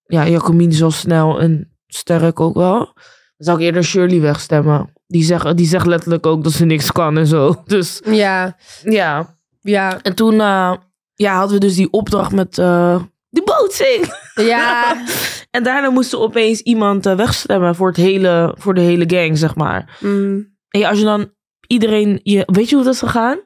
Ja, 0.06 0.28
Jacomine 0.28 0.72
is 0.72 0.80
wel 0.80 0.90
snel 0.90 1.40
en 1.40 1.76
sterk 1.86 2.40
ook 2.40 2.54
wel. 2.54 2.78
Dan 2.78 2.94
zou 3.36 3.58
ik 3.58 3.64
eerder 3.64 3.84
Shirley 3.84 4.20
wegstemmen. 4.20 4.90
Die 5.06 5.24
zegt, 5.24 5.56
die 5.56 5.66
zegt 5.66 5.86
letterlijk 5.86 6.26
ook 6.26 6.44
dat 6.44 6.52
ze 6.52 6.64
niks 6.64 6.92
kan 6.92 7.18
en 7.18 7.26
zo. 7.26 7.54
Dus 7.64 8.00
Ja, 8.04 8.56
ja. 8.82 9.36
ja, 9.60 10.02
En 10.02 10.14
toen 10.14 10.40
eh, 10.40 10.72
ja, 11.16 11.36
hadden 11.36 11.60
we 11.60 11.66
dus 11.66 11.74
die 11.74 11.90
opdracht 11.90 12.32
met 12.32 12.58
eh 12.58 13.02
de 13.36 13.42
bootsing. 13.44 14.12
ja. 14.34 14.96
En 15.50 15.62
daarna 15.62 15.90
moest 15.90 16.12
er 16.12 16.18
opeens 16.18 16.60
iemand 16.60 17.06
eh, 17.06 17.14
wegstemmen 17.14 17.74
voor, 17.74 17.88
het 17.88 17.96
hele, 17.96 18.54
voor 18.58 18.74
de 18.74 18.80
hele 18.80 19.04
gang, 19.06 19.38
zeg 19.38 19.54
maar. 19.54 19.98
Mm. 20.00 20.56
En 20.68 20.80
ja, 20.80 20.88
als 20.88 20.98
je 20.98 21.04
dan 21.04 21.32
iedereen... 21.66 22.20
Je, 22.22 22.42
weet 22.46 22.68
je 22.68 22.74
hoe 22.74 22.84
dat 22.84 22.94
is 22.94 23.00
gegaan? 23.00 23.38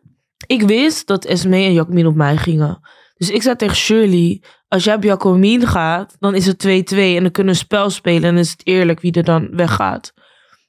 Ik 0.46 0.62
wist 0.62 1.06
dat 1.06 1.24
Esme 1.24 1.56
en 1.56 1.72
Jacqueline 1.72 2.08
op 2.08 2.14
mij 2.14 2.36
gingen. 2.36 2.80
Dus 3.14 3.30
ik 3.30 3.42
zei 3.42 3.56
tegen 3.56 3.76
Shirley... 3.76 4.42
Als 4.68 4.84
jij 4.84 4.94
op 4.94 5.02
Jacqueline 5.02 5.66
gaat, 5.66 6.16
dan 6.18 6.34
is 6.34 6.46
het 6.46 6.66
2-2. 6.66 6.68
En 6.68 7.22
dan 7.22 7.30
kunnen 7.30 7.32
we 7.32 7.58
een 7.58 7.66
spel 7.66 7.90
spelen. 7.90 8.22
En 8.22 8.34
dan 8.34 8.42
is 8.42 8.50
het 8.50 8.66
eerlijk 8.66 9.00
wie 9.00 9.12
er 9.12 9.24
dan 9.24 9.48
weggaat. 9.52 10.12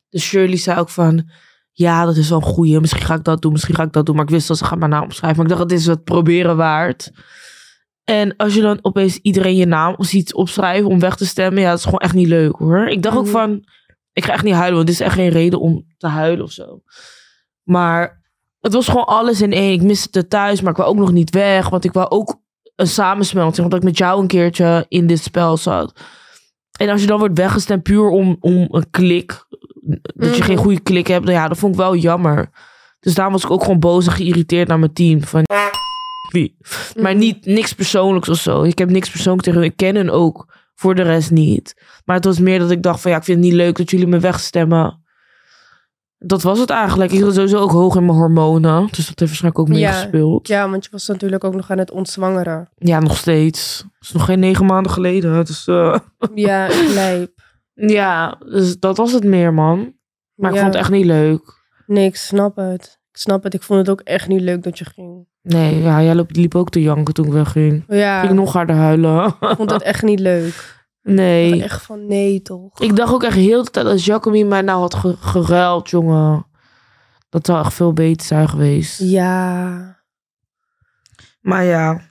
Dus 0.09 0.23
Shirley 0.23 0.57
zei 0.57 0.79
ook 0.79 0.89
van... 0.89 1.29
Ja, 1.71 2.05
dat 2.05 2.15
is 2.17 2.29
wel 2.29 2.37
een 2.37 2.43
goeie. 2.43 2.79
Misschien 2.79 3.03
ga 3.05 3.13
ik 3.13 3.23
dat 3.23 3.41
doen, 3.41 3.51
misschien 3.51 3.75
ga 3.75 3.83
ik 3.83 3.91
dat 3.93 4.05
doen. 4.05 4.15
Maar 4.15 4.23
ik 4.23 4.29
wist 4.29 4.47
dat 4.47 4.57
ze 4.57 4.65
gaat 4.65 4.79
mijn 4.79 4.91
naam 4.91 5.03
opschrijven. 5.03 5.37
Maar 5.37 5.51
ik 5.51 5.57
dacht, 5.57 5.69
het 5.71 5.79
is 5.79 5.85
het 5.85 6.03
proberen 6.03 6.57
waard. 6.57 7.11
En 8.03 8.35
als 8.35 8.53
je 8.53 8.61
dan 8.61 8.79
opeens 8.81 9.17
iedereen 9.17 9.55
je 9.55 9.65
naam 9.65 9.95
ziet 9.97 10.33
opschrijven 10.33 10.89
om 10.89 10.99
weg 10.99 11.15
te 11.15 11.25
stemmen, 11.25 11.61
ja, 11.61 11.69
dat 11.69 11.77
is 11.77 11.83
gewoon 11.83 11.99
echt 11.99 12.13
niet 12.13 12.27
leuk 12.27 12.55
hoor. 12.55 12.87
Ik 12.87 13.03
dacht 13.03 13.17
ook 13.17 13.23
Mhm. 13.23 13.31
van, 13.31 13.63
ik 14.13 14.25
ga 14.25 14.33
echt 14.33 14.43
niet 14.43 14.53
huilen, 14.53 14.75
want 14.75 14.87
dit 14.87 14.95
is 14.95 15.01
echt 15.05 15.13
geen 15.15 15.29
reden 15.29 15.59
om 15.59 15.85
te 15.97 16.07
huilen 16.07 16.43
of 16.45 16.51
zo. 16.51 16.81
Maar 17.63 18.21
het 18.59 18.73
was 18.73 18.87
gewoon 18.87 19.05
alles 19.05 19.41
in 19.41 19.51
één. 19.51 19.73
Ik 19.73 19.81
miste 19.81 20.19
het 20.19 20.29
thuis, 20.29 20.61
maar 20.61 20.71
ik 20.71 20.77
wou 20.77 20.89
ook 20.89 20.97
nog 20.97 21.11
niet 21.11 21.29
weg, 21.29 21.69
want 21.69 21.83
ik 21.85 21.93
wou 21.93 22.09
ook 22.09 22.39
een 22.75 22.87
samensmelting, 22.87 23.63
omdat 23.63 23.79
ik 23.79 23.85
met 23.85 23.97
jou 23.97 24.21
een 24.21 24.27
keertje 24.27 24.85
in 24.87 25.07
dit 25.07 25.19
spel 25.19 25.57
zat. 25.57 25.99
En 26.79 26.89
als 26.89 27.01
je 27.01 27.07
dan 27.07 27.19
wordt 27.19 27.37
weggestemd 27.37 27.83
puur 27.83 28.09
om, 28.09 28.37
om 28.39 28.67
een 28.71 28.89
klik, 28.89 29.45
dat 29.81 29.99
je 30.35 30.41
Mhm. 30.41 30.41
geen 30.41 30.57
goede 30.57 30.79
klik 30.79 31.07
hebt, 31.07 31.25
nou 31.25 31.37
ja, 31.37 31.47
dat 31.47 31.57
vond 31.57 31.73
ik 31.73 31.79
wel 31.79 31.95
jammer. 31.95 32.49
Dus 32.99 33.13
daarom 33.13 33.33
was 33.33 33.43
ik 33.43 33.51
ook 33.51 33.61
gewoon 33.63 33.79
boos 33.79 34.05
en 34.05 34.11
geïrriteerd 34.11 34.67
naar 34.67 34.79
mijn 34.79 34.93
team. 34.93 35.21
Van, 35.23 35.43
wie? 36.31 36.57
Maar 37.01 37.11
Mhm. 37.11 37.19
niet 37.19 37.45
niks 37.45 37.73
persoonlijks 37.73 38.29
of 38.29 38.37
zo. 38.37 38.63
Ik 38.63 38.77
heb 38.77 38.89
niks 38.89 39.09
persoonlijks 39.09 39.45
tegen 39.45 39.59
hun. 39.61 39.69
Ik 39.69 39.77
ken 39.77 39.95
hen 39.95 40.09
ook. 40.09 40.59
Voor 40.75 40.95
de 40.95 41.01
rest 41.01 41.31
niet. 41.31 41.75
Maar 42.05 42.15
het 42.15 42.25
was 42.25 42.39
meer 42.39 42.59
dat 42.59 42.71
ik 42.71 42.83
dacht 42.83 43.01
van 43.01 43.11
ja, 43.11 43.17
ik 43.17 43.23
vind 43.23 43.37
het 43.37 43.45
niet 43.47 43.55
leuk 43.55 43.77
dat 43.77 43.89
jullie 43.91 44.07
me 44.07 44.19
wegstemmen. 44.19 44.99
Dat 46.17 46.41
was 46.41 46.59
het 46.59 46.69
eigenlijk. 46.69 47.11
Ik 47.11 47.19
zat 47.19 47.33
sowieso 47.33 47.57
ook 47.57 47.71
hoog 47.71 47.95
in 47.95 48.05
mijn 48.05 48.17
hormonen. 48.17 48.87
Dus 48.91 49.07
dat 49.07 49.19
heeft 49.19 49.19
waarschijnlijk 49.19 49.59
ook 49.59 49.67
Ja. 49.67 49.73
meegespeeld. 49.73 50.47
Ja. 50.47 50.55
Ja, 50.63 50.69
want 50.69 50.83
je 50.83 50.89
was 50.91 51.07
natuurlijk 51.07 51.43
ook 51.43 51.55
nog 51.55 51.71
aan 51.71 51.77
het 51.77 51.91
ontzwangeren. 51.91 52.69
nog 52.77 53.17
steeds. 53.17 53.77
Het 53.77 54.07
is 54.07 54.11
nog 54.11 54.25
geen 54.25 54.39
negen 54.39 54.65
maanden 54.65 54.91
geleden. 54.91 55.45
Dus 55.45 55.67
eh, 55.67 55.97
Ja, 56.35 56.65
ik 56.67 56.89
lijp. 56.93 57.31
Ja, 57.73 58.37
dus 58.45 58.79
dat 58.79 58.97
was 58.97 59.11
het 59.11 59.23
meer 59.23 59.53
man. 59.53 59.93
Maar 60.35 60.49
ik 60.49 60.55
Ja. 60.55 60.61
vond 60.61 60.73
het 60.73 60.83
echt 60.83 60.91
niet 60.91 61.05
leuk. 61.05 61.59
Nee, 61.85 62.05
ik 62.05 62.15
snap 62.15 62.55
het. 62.55 62.99
Ik 63.11 63.17
snap 63.17 63.43
het. 63.43 63.53
Ik 63.53 63.61
vond 63.63 63.79
het 63.79 63.89
ook 63.89 64.01
echt 64.01 64.27
niet 64.27 64.41
leuk 64.41 64.63
dat 64.63 64.77
je 64.77 64.85
ging. 64.85 65.27
Nee, 65.41 65.81
ja, 65.81 66.03
jij 66.03 66.15
liep, 66.15 66.35
liep 66.35 66.55
ook 66.55 66.69
te 66.69 66.81
janken 66.81 67.13
toen 67.13 67.25
ik 67.25 67.31
wegging. 67.31 67.83
Ja, 67.87 68.19
Ik 68.21 68.25
ging 68.27 68.39
nog 68.39 68.53
harder 68.53 68.75
huilen. 68.75 69.25
ik 69.39 69.53
vond 69.57 69.71
het 69.71 69.81
echt 69.81 70.03
niet 70.03 70.19
leuk. 70.19 70.79
Ik 71.03 71.11
nee. 71.13 71.49
dacht 71.51 71.61
echt 71.63 71.81
van 71.81 72.07
nee, 72.07 72.41
toch? 72.41 72.79
Ik 72.79 72.95
dacht 72.95 73.13
ook 73.13 73.23
echt 73.23 73.35
heel 73.35 73.63
de 73.63 73.69
tijd 73.71 73.85
als 73.85 74.05
Jacomie 74.05 74.45
mij 74.45 74.61
nou 74.61 74.79
had 74.79 74.93
ge- 74.93 75.17
geruild, 75.19 75.89
jongen. 75.89 76.45
Dat 77.29 77.45
zou 77.45 77.59
echt 77.65 77.73
veel 77.73 77.93
beter 77.93 78.27
zijn 78.27 78.49
geweest. 78.49 78.99
Ja. 78.99 79.99
Maar 81.41 81.63
ja, 81.63 82.01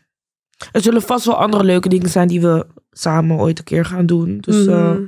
er 0.72 0.80
zullen 0.82 1.02
vast 1.02 1.24
wel 1.24 1.36
andere 1.36 1.64
leuke 1.64 1.88
dingen 1.88 2.08
zijn 2.08 2.28
die 2.28 2.40
we 2.40 2.66
samen 2.90 3.36
ooit 3.38 3.58
een 3.58 3.64
keer 3.64 3.84
gaan 3.84 4.06
doen. 4.06 4.38
Dus 4.40 4.66
eh, 4.66 4.90
Mhm. 4.90 5.02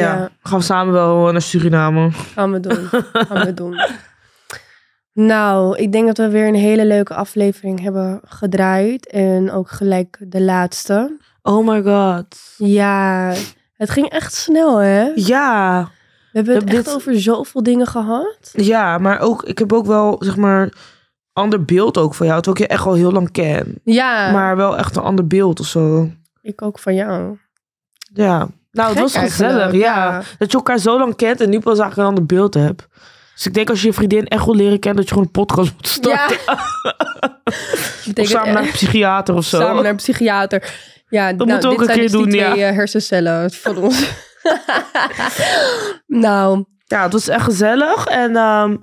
Ja, 0.00 0.14
Ja. 0.16 0.30
gaan 0.42 0.58
we 0.58 0.64
samen 0.64 0.92
wel 0.92 1.32
naar 1.32 1.42
Suriname. 1.42 2.10
Gaan 2.10 2.52
we 2.52 2.60
doen. 2.60 2.88
Gaan 3.12 3.44
we 3.46 3.54
doen. 3.54 3.74
Nou, 5.12 5.76
ik 5.78 5.92
denk 5.92 6.06
dat 6.06 6.16
we 6.16 6.28
weer 6.28 6.46
een 6.48 6.54
hele 6.54 6.86
leuke 6.86 7.14
aflevering 7.14 7.80
hebben 7.80 8.20
gedraaid. 8.24 9.06
En 9.06 9.50
ook 9.50 9.70
gelijk 9.70 10.16
de 10.20 10.42
laatste. 10.42 11.16
Oh 11.42 11.66
my 11.66 11.82
god. 11.82 12.36
Ja, 12.56 13.32
het 13.74 13.90
ging 13.90 14.08
echt 14.08 14.34
snel, 14.34 14.76
hè? 14.76 15.02
Ja, 15.14 15.82
We 16.32 16.38
hebben 16.38 16.54
het 16.54 16.64
echt 16.64 16.84
dit- 16.84 16.94
over 16.94 17.20
zoveel 17.20 17.62
dingen 17.62 17.86
gehad. 17.86 18.50
ja, 18.52 18.98
maar 18.98 19.20
ook, 19.20 19.42
ik 19.44 19.58
heb 19.58 19.72
ook 19.72 19.86
wel, 19.86 20.16
zeg 20.20 20.36
maar, 20.36 20.72
ander 21.32 21.64
beeld 21.64 21.98
ook 21.98 22.14
van 22.14 22.26
jou. 22.26 22.42
Terwijl 22.42 22.64
ik 22.64 22.70
je 22.70 22.76
echt 22.78 22.86
al 22.86 22.94
heel 22.94 23.12
lang 23.12 23.30
ken. 23.30 23.80
Ja, 23.84 24.30
Maar 24.32 24.56
wel 24.56 24.76
echt 24.78 24.96
een 24.96 25.02
ander 25.02 25.26
beeld 25.26 25.60
of 25.60 25.66
zo. 25.66 26.10
ik 26.42 26.62
ook 26.62 26.78
van 26.78 26.94
jou. 26.94 27.38
Ja. 28.12 28.48
Nou, 28.74 28.88
het 28.88 28.98
Gek 28.98 29.02
was 29.02 29.16
gezellig, 29.30 29.52
eigenlijk, 29.52 29.84
ja. 29.84 30.22
Dat 30.38 30.50
je 30.50 30.56
elkaar 30.56 30.78
zo 30.78 30.98
lang 30.98 31.16
kent 31.16 31.40
en 31.40 31.50
nu 31.50 31.58
pas 31.60 31.78
eigenlijk 31.78 31.96
een 31.96 32.04
ander 32.04 32.26
beeld 32.26 32.54
hebt. 32.54 32.86
Dus 33.34 33.46
ik 33.46 33.54
denk 33.54 33.70
als 33.70 33.80
je 33.80 33.86
je 33.86 33.92
vriendin 33.92 34.26
echt 34.26 34.44
wil 34.44 34.54
leren 34.54 34.78
kennen, 34.78 35.00
dat 35.00 35.08
je 35.08 35.14
gewoon 35.14 35.24
een 35.34 35.44
podcast 35.44 35.72
moet 35.74 35.88
starten. 35.88 36.36
Ja. 38.04 38.22
of 38.22 38.28
samen 38.28 38.52
naar 38.54 38.62
een 38.62 38.70
psychiater 38.70 39.34
of 39.34 39.44
zo. 39.44 39.58
Samen 39.60 39.82
naar 39.82 39.90
een 39.90 39.96
psychiater. 39.96 40.74
Ja, 41.08 41.32
dat 41.32 41.46
moeten 41.46 41.68
we 41.68 41.74
ook 41.74 41.80
een 41.80 41.94
keer 41.94 42.10
doen, 42.10 42.28
die 42.28 42.44
twee 42.44 42.64
eh, 42.64 42.74
hersencellen 42.74 43.50
van 43.50 43.76
ons. 43.76 44.08
nou, 46.06 46.64
Ja, 46.86 47.02
het 47.02 47.12
was 47.12 47.28
echt 47.28 47.44
gezellig. 47.44 48.06
En 48.06 48.36
ehm, 48.36 48.76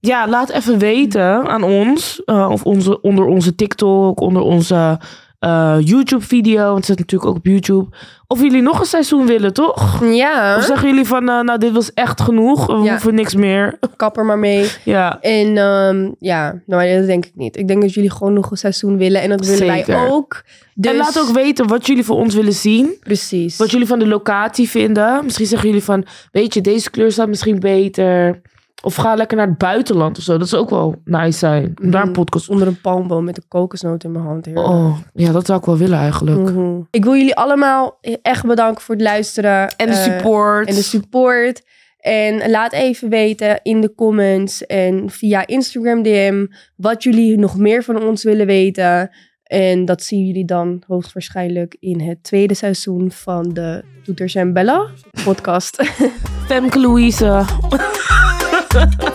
ja, 0.00 0.28
laat 0.28 0.50
even 0.50 0.78
weten 0.78 1.48
aan 1.48 1.62
ons. 1.62 2.22
eh, 2.24 2.50
of 2.50 2.62
onze, 2.64 3.00
onder 3.00 3.24
onze 3.24 3.54
TikTok, 3.54 4.20
onder 4.20 4.42
onze 4.42 4.98
eh, 5.38 5.76
YouTube-video. 5.80 6.64
Want 6.64 6.76
het 6.76 6.84
zit 6.86 6.98
natuurlijk 6.98 7.30
ook 7.30 7.36
op 7.36 7.46
YouTube. 7.46 7.86
Of 8.26 8.40
jullie 8.42 8.62
nog 8.62 8.78
een 8.80 8.86
seizoen 8.86 9.26
willen, 9.26 9.52
toch? 9.52 10.04
ja, 10.04 10.56
Of 10.56 10.64
zeggen 10.64 10.88
jullie 10.88 11.04
van, 11.06 11.28
eh, 11.28 11.40
nou, 11.40 11.58
dit 11.58 11.72
was 11.72 11.92
echt 11.94 12.20
genoeg. 12.20 12.66
We 12.66 12.72
Ja. 12.82 12.90
hoeven 12.90 13.14
niks 13.14 13.34
meer. 13.34 13.78
kap 13.96 14.16
er 14.16 14.24
maar 14.24 14.38
mee. 14.38 14.70
Ja, 14.84 15.20
En 15.20 15.56
ehm, 15.58 16.10
ja, 16.18 16.60
nou, 16.66 16.96
dat 16.98 17.06
denk 17.06 17.24
ik 17.26 17.32
niet. 17.34 17.56
Ik 17.56 17.68
denk 17.68 17.82
dat 17.82 17.94
jullie 17.94 18.10
gewoon 18.10 18.32
nog 18.32 18.50
een 18.50 18.56
seizoen 18.56 18.96
willen. 18.96 19.20
En 19.22 19.28
dat 19.28 19.40
willen 19.46 19.66
Zeker. 19.66 19.94
wij 19.94 20.08
ook. 20.10 20.42
Dus, 20.74 20.90
En 20.92 20.96
laat 20.98 21.18
ook 21.20 21.28
weten 21.34 21.66
wat 21.66 21.86
jullie 21.86 22.04
voor 22.04 22.16
ons 22.16 22.34
willen 22.34 22.52
zien. 22.52 22.96
Precies. 23.00 23.56
Wat 23.56 23.70
jullie 23.70 23.86
van 23.86 23.98
de 23.98 24.06
locatie 24.06 24.68
vinden. 24.68 25.24
Misschien 25.24 25.46
zeggen 25.46 25.68
jullie 25.68 25.84
van, 25.84 26.04
weet 26.32 26.54
je, 26.54 26.60
deze 26.60 26.90
kleur 26.90 27.12
staat 27.12 27.28
misschien 27.28 27.60
beter. 27.60 28.40
Of 28.82 28.94
ga 28.94 29.14
lekker 29.14 29.36
naar 29.36 29.46
het 29.46 29.58
buitenland 29.58 30.18
of 30.18 30.22
zo. 30.24 30.38
Dat 30.38 30.48
zou 30.48 30.62
ook 30.62 30.70
wel 30.70 30.94
nice 31.04 31.38
zijn. 31.38 31.74
Om 31.82 31.90
daar 31.90 32.02
een 32.02 32.08
Mhm. 32.08 32.16
podcast 32.18 32.48
Onder 32.48 32.66
een 32.66 32.80
palmboom 32.80 33.24
met 33.24 33.36
een 33.36 33.48
kokosnoot 33.48 34.04
in 34.04 34.12
mijn 34.12 34.24
hand. 34.24 34.44
heerlijk. 34.46 34.66
Oh, 34.68 34.98
ja, 35.14 35.32
dat 35.32 35.46
zou 35.46 35.58
ik 35.58 35.64
wel 35.64 35.76
willen 35.76 35.98
eigenlijk. 35.98 36.50
Mhm. 36.50 36.80
Ik 36.90 37.04
wil 37.04 37.14
jullie 37.16 37.34
allemaal 37.34 37.98
echt 38.22 38.46
bedanken 38.46 38.82
voor 38.82 38.94
het 38.94 39.04
luisteren. 39.04 39.74
En 39.76 39.86
de 39.86 39.92
Eh, 39.92 40.02
support. 40.02 40.68
en 40.68 40.74
de 40.74 40.82
support. 40.82 41.62
En 41.98 42.50
laat 42.50 42.72
even 42.72 43.08
weten 43.08 43.60
in 43.62 43.80
de 43.80 43.94
comments 43.94 44.66
en 44.66 45.10
via 45.10 45.46
Instagram 45.46 46.02
DM 46.02 46.46
wat 46.76 47.02
jullie 47.02 47.38
nog 47.38 47.56
meer 47.56 47.82
van 47.82 48.02
ons 48.02 48.22
willen 48.24 48.46
weten. 48.46 49.10
En 49.42 49.84
dat 49.84 50.02
zien 50.02 50.26
jullie 50.26 50.44
dan 50.44 50.82
hoogstwaarschijnlijk 50.86 51.76
in 51.80 52.00
het 52.00 52.22
tweede 52.22 52.54
seizoen 52.54 53.10
van 53.10 53.48
de 53.52 53.84
Toeters 54.04 54.34
en 54.34 54.52
Bella 54.52 54.86
podcast. 55.24 55.82
Femke 56.48 56.78
Louise. 56.80 57.44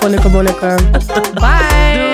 Monica 0.02 0.30
Monica. 0.30 0.78
Bye. 1.40 2.13